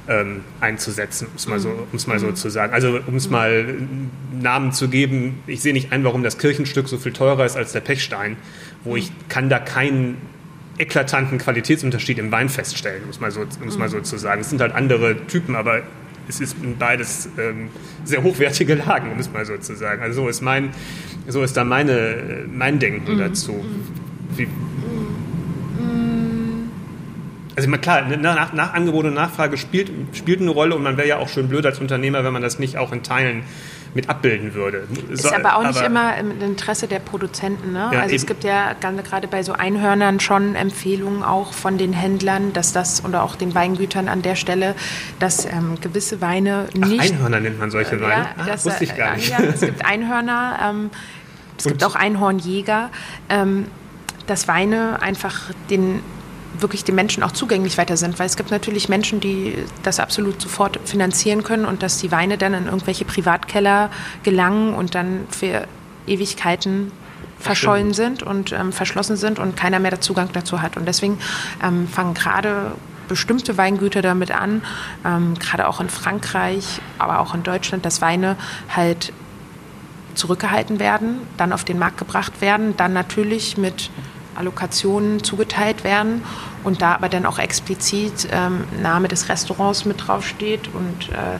[0.08, 2.36] ähm, einzusetzen, um es mal, so, um's mal so mhm.
[2.36, 2.74] zu sagen.
[2.74, 3.76] Also um es mal
[4.32, 7.74] Namen zu geben, ich sehe nicht ein, warum das Kirchenstück so viel teurer ist als
[7.74, 8.38] der Pechstein,
[8.84, 10.18] wo ich kann da keinen
[10.78, 14.42] eklatanten Qualitätsunterschied im Wein feststellen, um es mal so, um's mal so zu sagen.
[14.42, 15.84] Es sind halt andere Typen, aber
[16.28, 17.70] es ist beides ähm,
[18.04, 20.02] sehr hochwertige Lagen, um es mal so zu sagen.
[20.02, 20.72] Also so ist mein,
[21.28, 23.20] so ist da meine, mein Denken mhm.
[23.20, 23.64] dazu.
[24.36, 24.48] Wie,
[27.56, 31.08] also klar, ne, nach, nach, Angebot und Nachfrage spielt, spielt eine Rolle und man wäre
[31.08, 33.44] ja auch schön blöd als Unternehmer, wenn man das nicht auch in Teilen
[33.94, 34.88] mit abbilden würde.
[35.10, 37.74] Ist aber auch nicht aber, immer im Interesse der Produzenten.
[37.74, 37.90] Ne?
[37.92, 38.16] Ja, also eben.
[38.16, 43.06] es gibt ja gerade bei so Einhörnern schon Empfehlungen auch von den Händlern, dass das
[43.06, 44.76] oder auch den Weingütern an der Stelle,
[45.20, 47.00] dass ähm, gewisse Weine nicht.
[47.00, 48.24] Ach, Einhörner nennt man solche Weine.
[48.24, 49.30] Ja, ah, das wusste ich gar nicht.
[49.30, 50.90] Ja, es gibt Einhörner, ähm,
[51.58, 51.74] es Und?
[51.74, 52.90] gibt auch Einhornjäger.
[53.30, 53.68] Ähm,
[54.28, 56.02] dass Weine einfach den
[56.60, 60.42] wirklich den Menschen auch zugänglich weiter sind, weil es gibt natürlich Menschen, die das absolut
[60.42, 63.90] sofort finanzieren können und dass die Weine dann in irgendwelche Privatkeller
[64.24, 65.68] gelangen und dann für
[66.08, 66.92] Ewigkeiten
[67.40, 70.78] verschollen sind und ähm, verschlossen sind und keiner mehr Zugang dazu hat.
[70.78, 71.20] Und deswegen
[71.62, 72.72] ähm, fangen gerade
[73.08, 74.62] bestimmte Weingüter damit an,
[75.06, 78.38] ähm, gerade auch in Frankreich, aber auch in Deutschland, dass Weine
[78.74, 79.12] halt
[80.16, 83.90] zurückgehalten werden, dann auf den Markt gebracht werden, dann natürlich mit
[84.36, 86.24] Allokationen zugeteilt werden
[86.64, 91.40] und da aber dann auch explizit ähm, Name des Restaurants mit draufsteht und äh,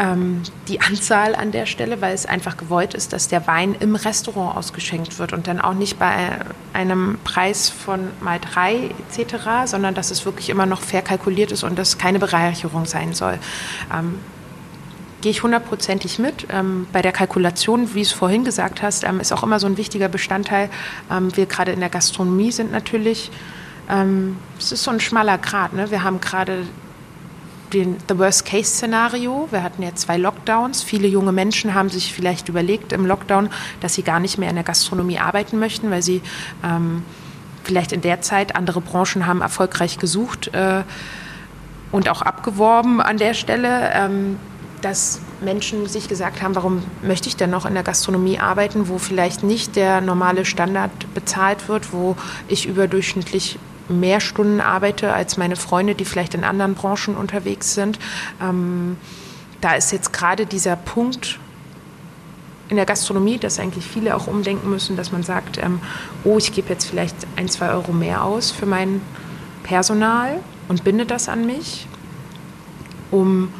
[0.00, 3.96] ähm, die Anzahl an der Stelle, weil es einfach gewollt ist, dass der Wein im
[3.96, 6.38] Restaurant ausgeschenkt wird und dann auch nicht bei
[6.72, 11.64] einem Preis von mal drei etc., sondern dass es wirklich immer noch fair kalkuliert ist
[11.64, 13.38] und das keine Bereicherung sein soll.
[13.92, 14.18] Ähm,
[15.20, 16.46] gehe ich hundertprozentig mit.
[16.50, 19.66] Ähm, bei der Kalkulation, wie du es vorhin gesagt hast, ähm, ist auch immer so
[19.66, 20.70] ein wichtiger Bestandteil.
[21.10, 23.30] Ähm, wir gerade in der Gastronomie sind natürlich,
[23.88, 25.72] ähm, es ist so ein schmaler Grad.
[25.72, 25.90] Ne?
[25.90, 26.64] Wir haben gerade
[27.72, 29.48] den The Worst-Case-Szenario.
[29.50, 30.82] Wir hatten ja zwei Lockdowns.
[30.82, 33.48] Viele junge Menschen haben sich vielleicht überlegt im Lockdown,
[33.80, 36.20] dass sie gar nicht mehr in der Gastronomie arbeiten möchten, weil sie
[36.64, 37.04] ähm,
[37.62, 40.82] vielleicht in der Zeit andere Branchen haben erfolgreich gesucht äh,
[41.92, 43.90] und auch abgeworben an der Stelle.
[43.94, 44.38] Ähm,
[44.82, 48.98] dass Menschen sich gesagt haben, warum möchte ich denn noch in der Gastronomie arbeiten, wo
[48.98, 52.16] vielleicht nicht der normale Standard bezahlt wird, wo
[52.48, 53.58] ich überdurchschnittlich
[53.88, 57.98] mehr Stunden arbeite als meine Freunde, die vielleicht in anderen Branchen unterwegs sind.
[58.40, 58.96] Ähm,
[59.60, 61.38] da ist jetzt gerade dieser Punkt
[62.68, 65.80] in der Gastronomie, dass eigentlich viele auch umdenken müssen, dass man sagt, ähm,
[66.24, 69.02] oh, ich gebe jetzt vielleicht ein, zwei Euro mehr aus für mein
[69.64, 71.88] Personal und binde das an mich,
[73.10, 73.52] um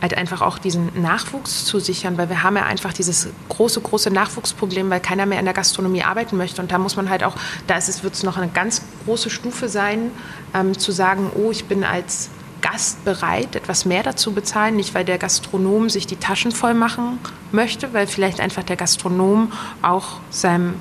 [0.00, 4.10] halt einfach auch diesen Nachwuchs zu sichern, weil wir haben ja einfach dieses große, große
[4.10, 6.62] Nachwuchsproblem, weil keiner mehr in der Gastronomie arbeiten möchte.
[6.62, 7.34] Und da muss man halt auch,
[7.66, 10.10] da ist es, wird es noch eine ganz große Stufe sein,
[10.54, 12.30] ähm, zu sagen, oh, ich bin als
[12.60, 17.18] Gast bereit, etwas mehr dazu bezahlen, nicht weil der Gastronom sich die Taschen voll machen
[17.52, 20.74] möchte, weil vielleicht einfach der Gastronom auch seinem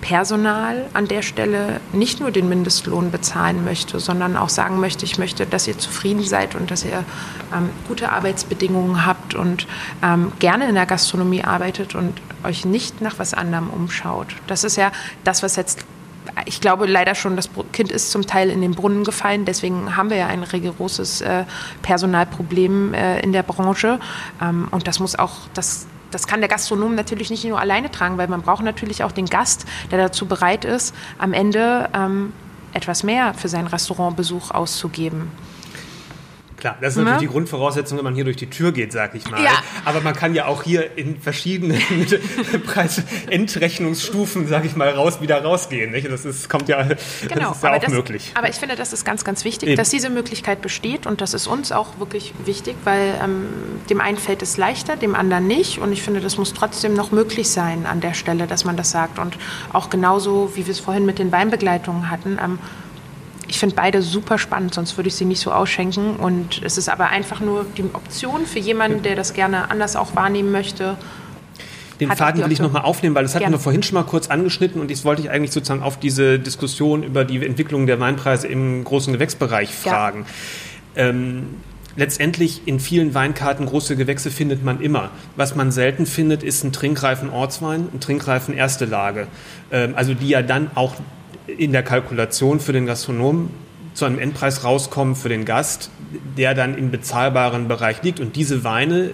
[0.00, 5.18] Personal an der Stelle nicht nur den Mindestlohn bezahlen möchte, sondern auch sagen möchte, ich
[5.18, 7.04] möchte, dass ihr zufrieden seid und dass ihr
[7.54, 9.66] ähm, gute Arbeitsbedingungen habt und
[10.02, 14.28] ähm, gerne in der Gastronomie arbeitet und euch nicht nach was anderem umschaut.
[14.46, 14.92] Das ist ja
[15.24, 15.84] das, was jetzt
[16.44, 19.44] ich glaube leider schon, das Kind ist zum Teil in den Brunnen gefallen.
[19.44, 21.44] Deswegen haben wir ja ein rigoroses äh,
[21.82, 23.98] Personalproblem äh, in der Branche.
[24.40, 28.18] Ähm, und das muss auch, das das kann der Gastronom natürlich nicht nur alleine tragen,
[28.18, 32.32] weil man braucht natürlich auch den Gast, der dazu bereit ist, am Ende ähm,
[32.72, 35.30] etwas mehr für seinen Restaurantbesuch auszugeben.
[36.58, 37.04] Klar, das ist ne?
[37.04, 39.42] natürlich die Grundvoraussetzung, wenn man hier durch die Tür geht, sag ich mal.
[39.42, 39.62] Ja.
[39.84, 41.80] Aber man kann ja auch hier in verschiedenen
[42.66, 45.92] Preisendrechnungsstufen, sag ich mal, raus, wieder rausgehen.
[45.92, 46.10] Nicht?
[46.10, 46.94] Das ist, kommt ja, genau,
[47.50, 48.32] das ist ja auch das, möglich.
[48.34, 49.76] Aber ich finde, das ist ganz, ganz wichtig, Eben.
[49.76, 53.46] dass diese Möglichkeit besteht und das ist uns auch wirklich wichtig, weil ähm,
[53.88, 55.78] dem einen fällt es leichter, dem anderen nicht.
[55.78, 58.90] Und ich finde, das muss trotzdem noch möglich sein an der Stelle, dass man das
[58.90, 59.20] sagt.
[59.20, 59.38] Und
[59.72, 62.58] auch genauso, wie wir es vorhin mit den Weinbegleitungen hatten, ähm,
[63.48, 66.16] ich finde beide super spannend, sonst würde ich sie nicht so ausschenken.
[66.16, 70.14] Und es ist aber einfach nur die Option für jemanden, der das gerne anders auch
[70.14, 70.96] wahrnehmen möchte.
[72.00, 74.80] Den Faden will ich nochmal aufnehmen, weil das hatten wir vorhin schon mal kurz angeschnitten
[74.80, 78.84] und das wollte ich eigentlich sozusagen auf diese Diskussion über die Entwicklung der Weinpreise im
[78.84, 80.24] großen Gewächsbereich fragen.
[80.94, 81.08] Ja.
[81.08, 81.46] Ähm,
[81.96, 85.10] letztendlich in vielen Weinkarten große Gewächse findet man immer.
[85.34, 89.26] Was man selten findet, ist ein trinkreifen Ortswein, ein trinkreifen Erste Lage.
[89.72, 90.94] Ähm, also die ja dann auch
[91.56, 93.50] in der Kalkulation für den Gastronomen
[93.94, 95.90] zu einem Endpreis rauskommen für den Gast,
[96.36, 98.20] der dann im bezahlbaren Bereich liegt.
[98.20, 99.10] Und diese Weine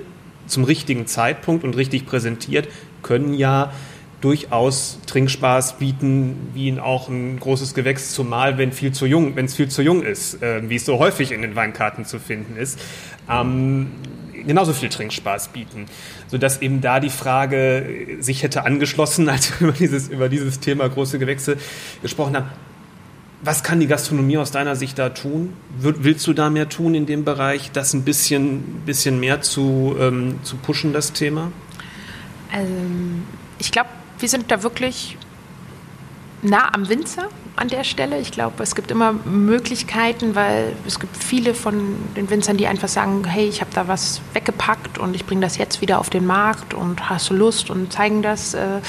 [0.47, 2.69] zum richtigen Zeitpunkt und richtig präsentiert
[3.03, 3.73] können ja
[4.21, 9.45] durchaus Trinkspaß bieten, wie ihn auch ein großes Gewächs, zumal wenn viel zu jung, wenn
[9.45, 12.57] es viel zu jung ist, äh, wie es so häufig in den Weinkarten zu finden
[12.57, 12.81] ist.
[13.31, 13.89] Ähm,
[14.47, 15.87] genauso viel Trinkspaß bieten.
[16.29, 20.89] Sodass eben da die Frage sich hätte angeschlossen, als wir über dieses, über dieses Thema
[20.89, 21.57] große Gewächse
[22.03, 22.47] gesprochen haben.
[23.43, 25.53] was kann die Gastronomie aus deiner Sicht da tun?
[25.79, 30.39] Willst du da mehr tun in dem Bereich, das ein bisschen, bisschen mehr zu, ähm,
[30.43, 31.53] zu pushen, das Thema?
[32.53, 33.25] Ähm,
[33.59, 35.19] ich glaube, wir sind da wirklich
[36.43, 38.19] nah am Winzer an der Stelle.
[38.19, 42.89] Ich glaube, es gibt immer Möglichkeiten, weil es gibt viele von den Winzern, die einfach
[42.89, 46.27] sagen, hey, ich habe da was weggepackt und ich bringe das jetzt wieder auf den
[46.27, 48.55] Markt und hast du Lust und zeigen das.
[48.55, 48.81] Äh,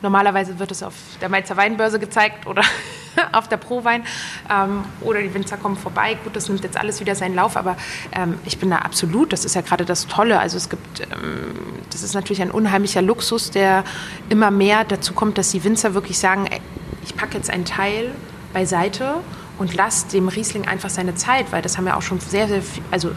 [0.00, 2.62] normalerweise wird es auf der Mainzer Weinbörse gezeigt oder
[3.32, 4.04] auf der Prowein
[4.48, 6.16] ähm, oder die Winzer kommen vorbei.
[6.22, 7.76] Gut, das nimmt jetzt alles wieder seinen Lauf, aber
[8.12, 10.38] ähm, ich bin da absolut, das ist ja gerade das Tolle.
[10.38, 11.54] Also es gibt, ähm,
[11.90, 13.82] das ist natürlich ein unheimlicher Luxus, der
[14.28, 16.60] immer mehr dazu kommt, dass die Winzer wirklich sagen, ey,
[17.08, 18.12] ich packe jetzt einen Teil
[18.52, 19.14] beiseite
[19.58, 22.62] und lasse dem Riesling einfach seine Zeit, weil das haben wir auch schon sehr, sehr
[22.62, 23.10] viel, also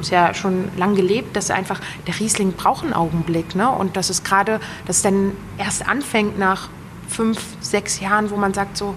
[0.00, 3.70] ist ja schon lang gelebt, dass einfach der Riesling braucht einen Augenblick, ne?
[3.70, 6.68] Und dass es gerade, dass es dann erst anfängt nach
[7.08, 8.96] fünf, sechs Jahren, wo man sagt so,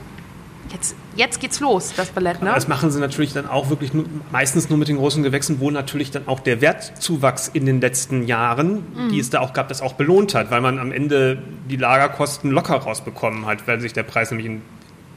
[0.72, 2.42] jetzt, jetzt geht's los, das Ballett.
[2.42, 2.52] Ne?
[2.54, 5.72] Das machen sie natürlich dann auch wirklich nur, meistens nur mit den großen Gewächsen, wo
[5.72, 9.10] natürlich dann auch der Wertzuwachs in den letzten Jahren, mhm.
[9.12, 12.52] die es da auch gab, das auch belohnt hat, weil man am Ende die Lagerkosten
[12.52, 14.62] locker rausbekommen hat, weil sich der Preis nämlich in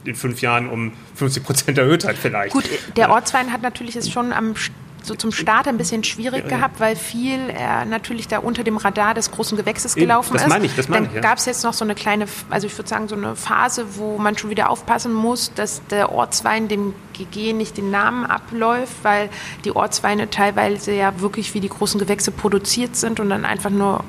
[0.05, 2.53] in fünf Jahren um 50 Prozent erhöht hat vielleicht.
[2.53, 4.55] Gut, der Ortswein hat natürlich es schon am
[5.03, 8.77] so zum Start ein bisschen schwierig ja, gehabt, weil viel äh, natürlich da unter dem
[8.77, 10.49] Radar des großen Gewächses gelaufen das ist.
[10.49, 11.21] Meine ich, das meine Dann ja.
[11.21, 14.17] gab es jetzt noch so eine kleine, also ich würde sagen so eine Phase, wo
[14.17, 19.29] man schon wieder aufpassen muss, dass der Ortswein dem GG nicht den Namen abläuft, weil
[19.65, 24.03] die Ortsweine teilweise ja wirklich wie die großen Gewächse produziert sind und dann einfach nur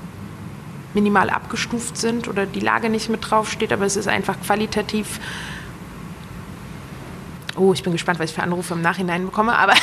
[0.95, 5.19] minimal abgestuft sind oder die Lage nicht mit drauf steht, aber es ist einfach qualitativ
[7.57, 9.75] Oh, ich bin gespannt, was ich für Anrufe im Nachhinein bekomme, aber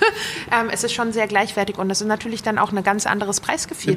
[0.52, 3.40] ähm, es ist schon sehr gleichwertig und das ist natürlich dann auch ein ganz anderes
[3.40, 3.94] Preisgefühl.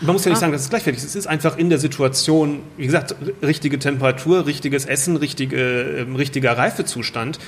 [0.00, 1.10] Man muss ja nicht sagen, dass es gleichwertig ist.
[1.10, 6.56] Es ist einfach in der Situation, wie gesagt, richtige Temperatur, richtiges Essen, richtige, äh, richtiger
[6.56, 7.38] Reifezustand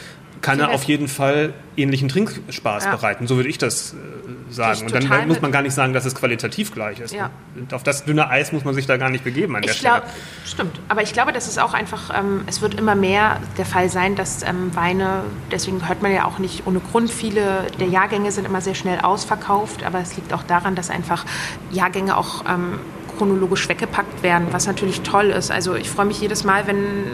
[0.43, 2.91] kann er auf jeden Fall ähnlichen Trinkspaß ja.
[2.95, 3.27] bereiten.
[3.27, 4.83] So würde ich das äh, sagen.
[4.83, 7.15] Und dann, muss man gar nicht sagen, dass es qualitativ gleich ist.
[7.15, 7.31] Ja.
[7.71, 10.03] Auf das dünne Eis muss man sich da gar nicht begeben an der ich Stelle.
[10.45, 10.81] stimmt.
[10.89, 14.17] Aber ich glaube, das ist auch einfach, ähm, es wird immer mehr der Fall sein,
[14.17, 18.45] dass ähm, Weine, deswegen hört man ja auch nicht ohne Grund, viele der Jahrgänge sind
[18.47, 19.85] immer sehr schnell ausverkauft.
[19.85, 21.25] Aber es liegt auch daran, dass einfach
[21.71, 22.81] Jahrgänge auch ähm,
[23.17, 25.51] chronologisch weggepackt werden, was natürlich toll ist.
[25.51, 27.05] Also ich freue mich jedes Mal, wenn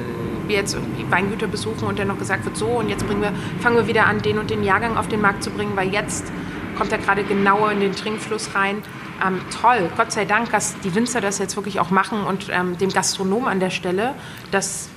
[0.46, 3.76] wir jetzt irgendwie Weingüter besuchen und dann noch gesagt wird, so und jetzt wir, fangen
[3.76, 6.32] wir wieder an, den und den Jahrgang auf den Markt zu bringen, weil jetzt
[6.76, 8.82] kommt er gerade genauer in den Trinkfluss rein.
[9.26, 12.78] Ähm, toll, Gott sei Dank, dass die Winzer das jetzt wirklich auch machen und ähm,
[12.78, 14.14] dem Gastronom an der Stelle
[14.52, 14.88] das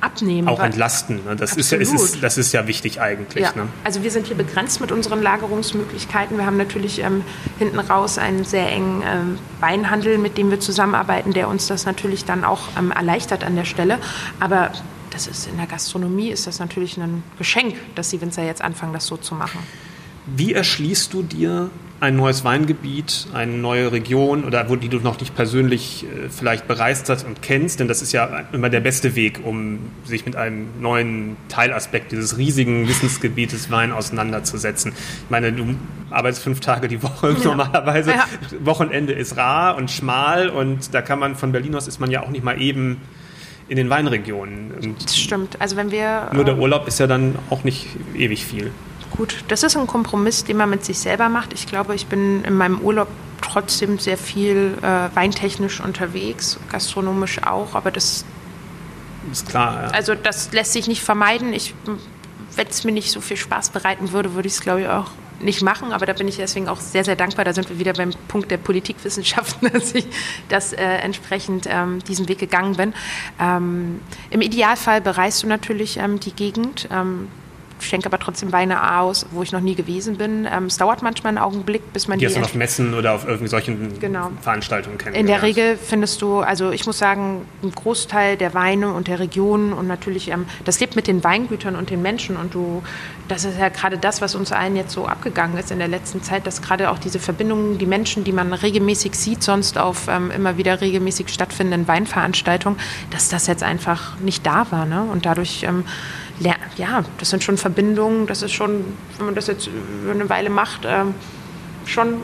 [0.00, 0.48] abnehmen.
[0.48, 1.24] Auch entlasten.
[1.24, 1.36] Ne?
[1.36, 3.44] Das, ist ja, ist, das ist ja wichtig eigentlich.
[3.44, 3.52] Ja.
[3.54, 3.68] Ne?
[3.84, 6.36] Also wir sind hier begrenzt mit unseren Lagerungsmöglichkeiten.
[6.36, 7.22] Wir haben natürlich ähm,
[7.58, 12.24] hinten raus einen sehr engen ähm, Weinhandel, mit dem wir zusammenarbeiten, der uns das natürlich
[12.24, 13.98] dann auch ähm, erleichtert an der Stelle.
[14.38, 14.72] Aber
[15.10, 18.92] das ist in der Gastronomie ist das natürlich ein Geschenk, dass die Winzer jetzt anfangen,
[18.92, 19.60] das so zu machen.
[20.26, 21.70] Wie erschließt du dir
[22.00, 26.66] ein neues Weingebiet, eine neue Region oder wo die du noch nicht persönlich äh, vielleicht
[26.66, 27.78] bereist hast und kennst?
[27.78, 32.38] Denn das ist ja immer der beste Weg, um sich mit einem neuen Teilaspekt dieses
[32.38, 34.92] riesigen Wissensgebietes Wein auseinanderzusetzen.
[35.24, 35.74] Ich meine, du
[36.08, 37.44] arbeitest fünf Tage die Woche ja.
[37.44, 38.12] normalerweise.
[38.12, 38.24] Ja.
[38.60, 42.22] Wochenende ist rar und schmal und da kann man von Berlin aus ist man ja
[42.22, 43.02] auch nicht mal eben
[43.68, 44.72] in den Weinregionen.
[44.72, 45.60] Und das stimmt.
[45.60, 47.86] Also wenn wir nur der äh, Urlaub ist ja dann auch nicht
[48.16, 48.72] ewig viel.
[49.16, 51.52] Gut, das ist ein Kompromiss, den man mit sich selber macht.
[51.52, 53.08] Ich glaube, ich bin in meinem Urlaub
[53.40, 58.24] trotzdem sehr viel äh, weintechnisch unterwegs, gastronomisch auch, aber das
[59.32, 59.84] ist klar.
[59.84, 59.88] Ja.
[59.88, 61.52] Also das lässt sich nicht vermeiden.
[61.52, 61.74] Ich,
[62.56, 65.10] wenn es mir nicht so viel Spaß bereiten würde, würde ich es glaube ich auch
[65.42, 67.44] nicht machen, aber da bin ich deswegen auch sehr, sehr dankbar.
[67.44, 70.06] Da sind wir wieder beim Punkt der Politikwissenschaften, dass ich
[70.48, 72.94] das äh, entsprechend ähm, diesen Weg gegangen bin.
[73.40, 74.00] Ähm,
[74.30, 76.88] Im Idealfall bereist du natürlich ähm, die Gegend.
[77.82, 80.46] Schenke aber trotzdem Weine aus, wo ich noch nie gewesen bin.
[80.50, 82.26] Ähm, es dauert manchmal einen Augenblick, bis man die.
[82.26, 84.30] Die hast du auf Messen oder auf irgendwie solchen genau.
[84.40, 85.28] Veranstaltungen kennengelernt.
[85.28, 89.18] In der Regel findest du, also ich muss sagen, ein Großteil der Weine und der
[89.18, 92.82] Regionen und natürlich, ähm, das lebt mit den Weingütern und den Menschen und du,
[93.28, 96.22] das ist ja gerade das, was uns allen jetzt so abgegangen ist in der letzten
[96.22, 100.30] Zeit, dass gerade auch diese Verbindungen, die Menschen, die man regelmäßig sieht, sonst auf ähm,
[100.30, 102.78] immer wieder regelmäßig stattfindenden Weinveranstaltungen,
[103.10, 104.86] dass das jetzt einfach nicht da war.
[104.86, 105.02] Ne?
[105.02, 105.84] Und dadurch ähm,
[106.76, 108.84] ja, das sind schon Verbindungen, das ist schon,
[109.18, 109.68] wenn man das jetzt
[110.02, 111.14] über eine Weile macht, ähm,
[111.84, 112.14] schon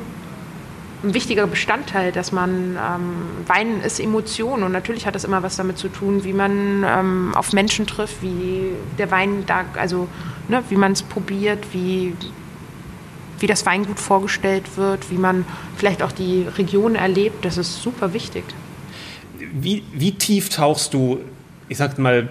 [1.05, 3.13] ein wichtiger Bestandteil, dass man ähm,
[3.47, 7.33] Weinen ist Emotion und natürlich hat das immer was damit zu tun, wie man ähm,
[7.35, 10.09] auf Menschen trifft, wie der Wein da, also
[10.49, 12.15] ne, wie man es probiert, wie
[13.39, 15.45] wie das Weingut vorgestellt wird, wie man
[15.77, 18.45] vielleicht auch die Region erlebt, das ist super wichtig.
[19.53, 21.21] Wie, wie tief tauchst du,
[21.69, 22.29] ich sag mal,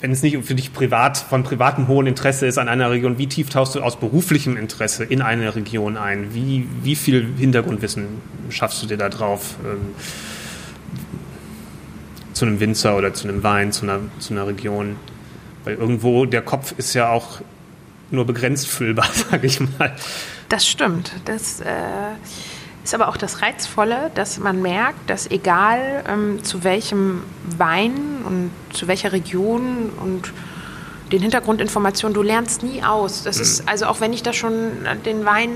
[0.00, 3.26] wenn es nicht für dich privat, von privatem hohen Interesse ist an einer Region, wie
[3.26, 6.34] tief tauchst du aus beruflichem Interesse in eine Region ein?
[6.34, 8.06] Wie, wie viel Hintergrundwissen
[8.50, 9.56] schaffst du dir da drauf?
[9.64, 9.94] Ähm,
[12.32, 14.96] zu einem Winzer oder zu einem Wein, zu einer, zu einer Region?
[15.64, 17.40] Weil irgendwo der Kopf ist ja auch
[18.10, 19.94] nur begrenzt füllbar, sage ich mal.
[20.48, 21.12] Das stimmt.
[21.24, 21.64] Das äh,
[22.84, 27.22] ist aber auch das Reizvolle, dass man merkt, dass egal ähm, zu welchem
[27.56, 30.32] Wein und zu welcher Region und
[31.12, 33.22] den Hintergrundinformationen, du lernst nie aus.
[33.22, 33.42] Das mhm.
[33.42, 34.72] ist, also auch wenn ich da schon
[35.04, 35.50] den Wein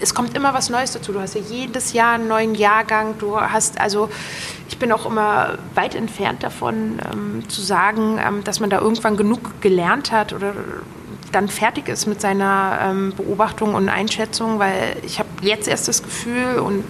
[0.00, 1.12] es kommt immer was Neues dazu.
[1.12, 3.16] Du hast ja jedes Jahr einen neuen Jahrgang.
[3.18, 4.08] Du hast also,
[4.68, 9.16] ich bin auch immer weit entfernt davon ähm, zu sagen, ähm, dass man da irgendwann
[9.16, 10.52] genug gelernt hat oder
[11.32, 16.02] dann fertig ist mit seiner ähm, Beobachtung und Einschätzung, weil ich habe jetzt erst das
[16.02, 16.84] Gefühl und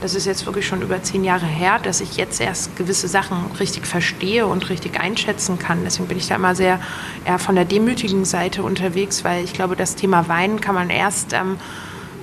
[0.00, 3.36] das ist jetzt wirklich schon über zehn Jahre her, dass ich jetzt erst gewisse Sachen
[3.58, 5.80] richtig verstehe und richtig einschätzen kann.
[5.84, 6.80] Deswegen bin ich da immer sehr
[7.26, 11.34] eher von der demütigen Seite unterwegs, weil ich glaube, das Thema Wein kann man erst
[11.34, 11.58] ähm,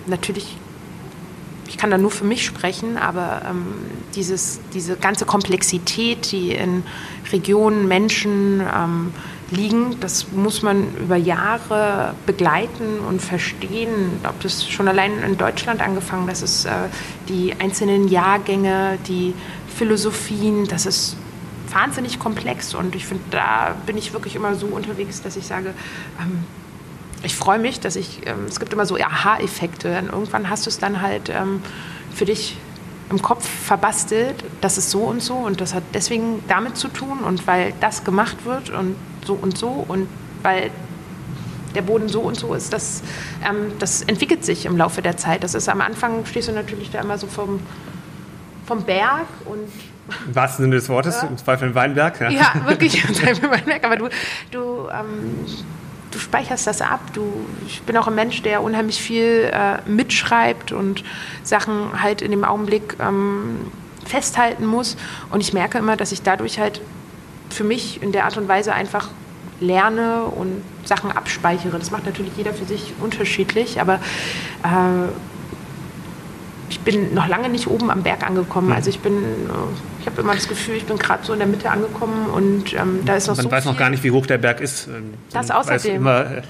[0.07, 0.57] natürlich
[1.67, 3.65] ich kann da nur für mich sprechen, aber ähm,
[4.15, 6.83] dieses, diese ganze Komplexität, die in
[7.31, 9.13] Regionen, Menschen, ähm,
[9.51, 9.99] liegen.
[9.99, 14.19] Das muss man über Jahre begleiten und verstehen.
[14.27, 16.71] Ob das schon allein in Deutschland angefangen, das ist äh,
[17.29, 19.33] die einzelnen Jahrgänge, die
[19.75, 21.15] Philosophien, das ist
[21.71, 25.73] wahnsinnig komplex und ich finde, da bin ich wirklich immer so unterwegs, dass ich sage,
[26.19, 26.43] ähm,
[27.23, 29.89] ich freue mich, dass ich, ähm, es gibt immer so Aha-Effekte.
[30.11, 31.61] Irgendwann hast du es dann halt ähm,
[32.13, 32.57] für dich
[33.09, 37.19] im Kopf verbastelt, das ist so und so und das hat deswegen damit zu tun
[37.19, 38.95] und weil das gemacht wird und
[39.27, 40.07] so und so und
[40.43, 40.71] weil
[41.75, 43.03] der Boden so und so ist, das,
[43.47, 45.43] ähm, das entwickelt sich im Laufe der Zeit.
[45.43, 47.59] Das ist am Anfang, stehst du natürlich da immer so vom,
[48.65, 49.69] vom Berg und
[50.25, 51.27] im wahrsten Sinne des Wortes, ja.
[51.27, 52.19] im Zweifel ein Weinberg.
[52.21, 53.83] Ja, ja wirklich, im Zweifel ein Weinberg.
[53.83, 54.09] Aber du,
[54.51, 55.45] du ähm,
[56.11, 57.01] du speicherst das ab.
[57.13, 61.03] Du, ich bin auch ein Mensch, der unheimlich viel äh, mitschreibt und
[61.43, 63.71] Sachen halt in dem Augenblick ähm,
[64.05, 64.97] festhalten muss.
[65.29, 66.81] Und ich merke immer, dass ich dadurch halt
[67.49, 69.09] für mich in der Art und Weise einfach
[69.59, 71.79] lerne und Sachen abspeichere.
[71.79, 73.95] Das macht natürlich jeder für sich unterschiedlich, aber
[74.63, 75.07] äh,
[76.69, 78.71] ich bin noch lange nicht oben am Berg angekommen.
[78.71, 79.47] Also ich bin, äh,
[80.01, 82.99] ich habe immer das Gefühl, ich bin gerade so in der Mitte angekommen und ähm,
[83.05, 84.89] da ist noch Man so weiß noch gar nicht, wie hoch der Berg ist.
[85.31, 85.95] Das außerdem.
[85.95, 86.41] Immer, äh,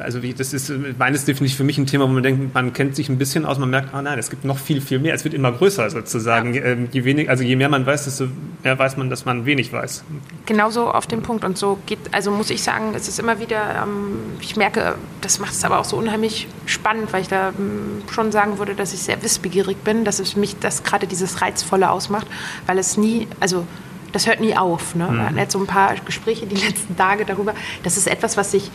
[0.00, 2.96] also wie, das ist meines definitiv für mich ein Thema, wo man denkt, man kennt
[2.96, 5.14] sich ein bisschen aus, man merkt, ah nein, es gibt noch viel, viel mehr.
[5.14, 6.54] Es wird immer größer sozusagen.
[6.54, 6.62] Ja.
[6.62, 8.28] Ähm, je, wenig, also je mehr man weiß, desto
[8.62, 10.04] mehr weiß man, dass man wenig weiß.
[10.46, 11.44] Genauso auf den Punkt.
[11.44, 15.38] Und so geht, also muss ich sagen, es ist immer wieder, ähm, ich merke, das
[15.38, 18.92] macht es aber auch so unheimlich spannend, weil ich da ähm, schon sagen würde, dass
[18.92, 22.26] ich sehr wissbegierig bin, dass es mich das gerade dieses Reizvolle ausmacht,
[22.66, 23.66] weil es nie, also
[24.12, 24.94] das hört nie auf.
[24.94, 25.06] Ne?
[25.06, 25.16] Mhm.
[25.16, 27.54] Wir hatten jetzt so ein paar Gespräche die letzten Tage darüber.
[27.82, 28.70] Das ist etwas, was sich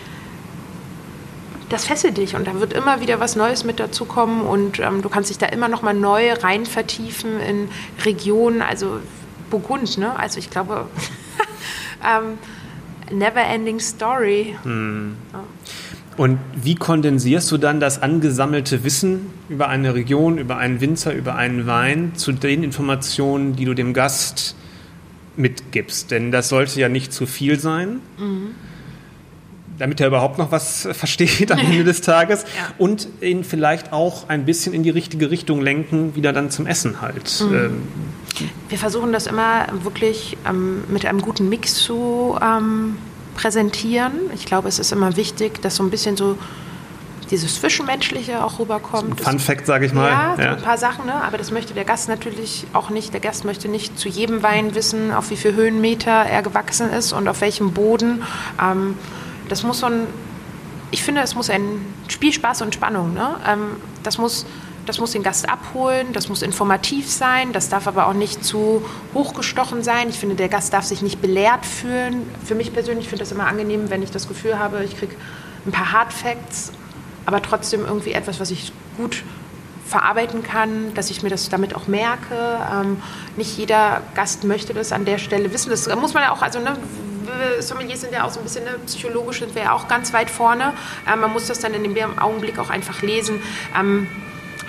[1.70, 5.10] das fesselt dich und da wird immer wieder was Neues mit dazukommen und ähm, du
[5.10, 7.70] kannst dich da immer noch mal neu rein vertiefen in
[8.04, 9.00] Regionen, also
[9.50, 10.18] Burgund, ne?
[10.18, 10.88] Also ich glaube,
[12.04, 12.38] ähm,
[13.18, 14.56] never ending story.
[14.64, 15.16] Hm.
[15.34, 15.44] Ja.
[16.18, 21.36] Und wie kondensierst du dann das angesammelte Wissen über eine Region, über einen Winzer, über
[21.36, 24.56] einen Wein zu den Informationen, die du dem Gast
[25.36, 26.12] mitgibst?
[26.12, 28.00] Denn das sollte ja nicht zu viel sein.
[28.18, 28.56] Mhm
[29.78, 32.74] damit er überhaupt noch was versteht am Ende des Tages ja.
[32.78, 37.02] und ihn vielleicht auch ein bisschen in die richtige Richtung lenken, wieder dann zum Essen
[37.02, 37.42] halt.
[37.42, 37.56] Mhm.
[37.56, 37.88] Ähm,
[38.70, 42.98] Wir versuchen das immer wirklich ähm, mit einem guten Mix zu ähm,
[43.36, 44.14] präsentieren.
[44.34, 46.38] Ich glaube, es ist immer wichtig, dass so ein bisschen so
[47.32, 49.20] dieses Zwischenmenschliche auch rüberkommt.
[49.20, 50.10] Fun Fact, sage ich mal.
[50.10, 51.16] Ja, so ja, ein paar Sachen, ne?
[51.24, 53.14] aber das möchte der Gast natürlich auch nicht.
[53.14, 57.14] Der Gast möchte nicht zu jedem Wein wissen, auf wie viel Höhenmeter er gewachsen ist
[57.14, 58.24] und auf welchem Boden.
[58.62, 58.96] Ähm,
[59.50, 60.08] das muss so ein,
[60.92, 63.14] ich finde, es muss ein Spielspaß und Spannung.
[63.14, 63.36] Ne?
[63.48, 64.46] Ähm, das muss
[64.86, 68.84] das muss den Gast abholen, das muss informativ sein, das darf aber auch nicht zu
[69.14, 70.10] hochgestochen sein.
[70.10, 72.30] Ich finde, der Gast darf sich nicht belehrt fühlen.
[72.44, 75.16] Für mich persönlich finde ich das immer angenehm, wenn ich das Gefühl habe, ich kriege
[75.66, 76.72] ein paar Hard Facts,
[77.26, 79.24] aber trotzdem irgendwie etwas, was ich gut
[79.88, 82.60] verarbeiten kann, dass ich mir das damit auch merke.
[82.72, 82.98] Ähm,
[83.38, 85.70] nicht jeder Gast möchte das an der Stelle wissen.
[85.70, 86.76] Das muss man ja auch, also ne,
[87.60, 90.30] Sommeliers sind ja auch so ein bisschen ne, psychologisch, sind wir ja auch ganz weit
[90.30, 90.74] vorne.
[91.12, 93.42] Ähm, man muss das dann in dem Augenblick auch einfach lesen.
[93.78, 94.08] Ähm,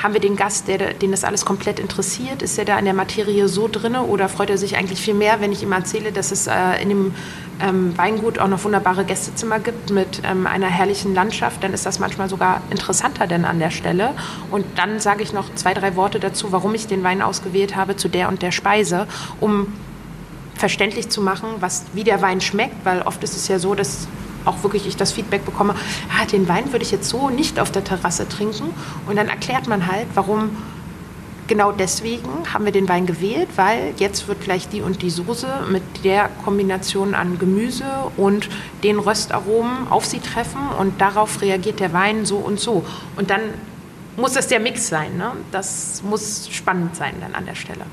[0.03, 2.43] haben wir den Gast, der, den das alles komplett interessiert?
[2.43, 5.41] Ist er da in der Materie so drin oder freut er sich eigentlich viel mehr,
[5.41, 7.15] wenn ich ihm erzähle, dass es äh, in dem
[7.61, 11.65] ähm, Weingut auch noch wunderbare Gästezimmer gibt mit ähm, einer herrlichen Landschaft?
[11.65, 14.11] Dann ist das manchmal sogar interessanter denn an der Stelle.
[14.51, 17.97] Und dann sage ich noch zwei, drei Worte dazu, warum ich den Wein ausgewählt habe
[17.97, 19.07] zu der und der Speise,
[19.41, 19.73] um
[20.57, 24.09] verständlich zu machen, was, wie der Wein schmeckt, weil oft ist es ja so, dass
[24.45, 25.75] auch wirklich ich das Feedback bekomme,
[26.17, 28.73] ah, den Wein würde ich jetzt so nicht auf der Terrasse trinken.
[29.07, 30.51] Und dann erklärt man halt, warum
[31.49, 35.47] genau deswegen haben wir den Wein gewählt, weil jetzt wird gleich die und die Soße
[35.71, 37.85] mit der Kombination an Gemüse
[38.17, 38.49] und
[38.83, 42.85] den Röstaromen auf sie treffen und darauf reagiert der Wein so und so.
[43.17, 43.41] Und dann
[44.17, 45.17] muss das der Mix sein.
[45.17, 45.33] Ne?
[45.53, 47.85] Das muss spannend sein dann an der Stelle.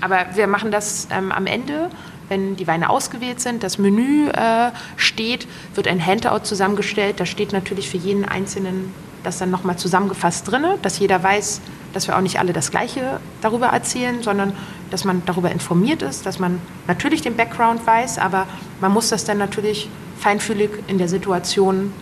[0.00, 1.90] Aber wir machen das ähm, am Ende,
[2.28, 7.20] wenn die Weine ausgewählt sind, das Menü äh, steht, wird ein Handout zusammengestellt.
[7.20, 11.60] Da steht natürlich für jeden Einzelnen das dann nochmal zusammengefasst drin, dass jeder weiß,
[11.92, 14.52] dass wir auch nicht alle das Gleiche darüber erzählen, sondern
[14.90, 18.46] dass man darüber informiert ist, dass man natürlich den Background weiß, aber
[18.80, 19.88] man muss das dann natürlich
[20.18, 21.92] feinfühlig in der Situation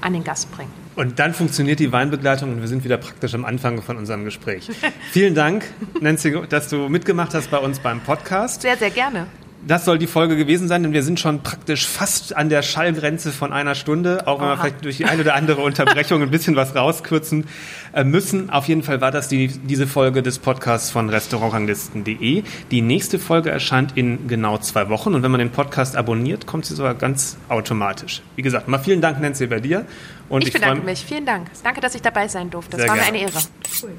[0.00, 0.79] an den Gast bringen.
[1.00, 4.68] Und dann funktioniert die Weinbegleitung und wir sind wieder praktisch am Anfang von unserem Gespräch.
[5.12, 5.64] Vielen Dank,
[5.98, 8.60] Nancy, dass du mitgemacht hast bei uns beim Podcast.
[8.60, 9.26] Sehr, sehr gerne.
[9.66, 13.30] Das soll die Folge gewesen sein, denn wir sind schon praktisch fast an der Schallgrenze
[13.30, 14.54] von einer Stunde, auch wenn Oha.
[14.54, 17.46] wir vielleicht durch die eine oder andere Unterbrechung ein bisschen was rauskürzen
[17.92, 18.48] äh, müssen.
[18.48, 22.42] Auf jeden Fall war das die, diese Folge des Podcasts von restaurantranglisten.de.
[22.70, 26.64] Die nächste Folge erscheint in genau zwei Wochen und wenn man den Podcast abonniert, kommt
[26.64, 28.22] sie sogar ganz automatisch.
[28.36, 29.84] Wie gesagt, mal vielen Dank, Nancy, bei dir.
[30.30, 31.04] Und ich, ich bedanke mich.
[31.04, 31.48] Vielen Dank.
[31.62, 32.78] Danke, dass ich dabei sein durfte.
[32.78, 33.38] Das war mir eine Ehre.
[33.82, 33.90] Cool.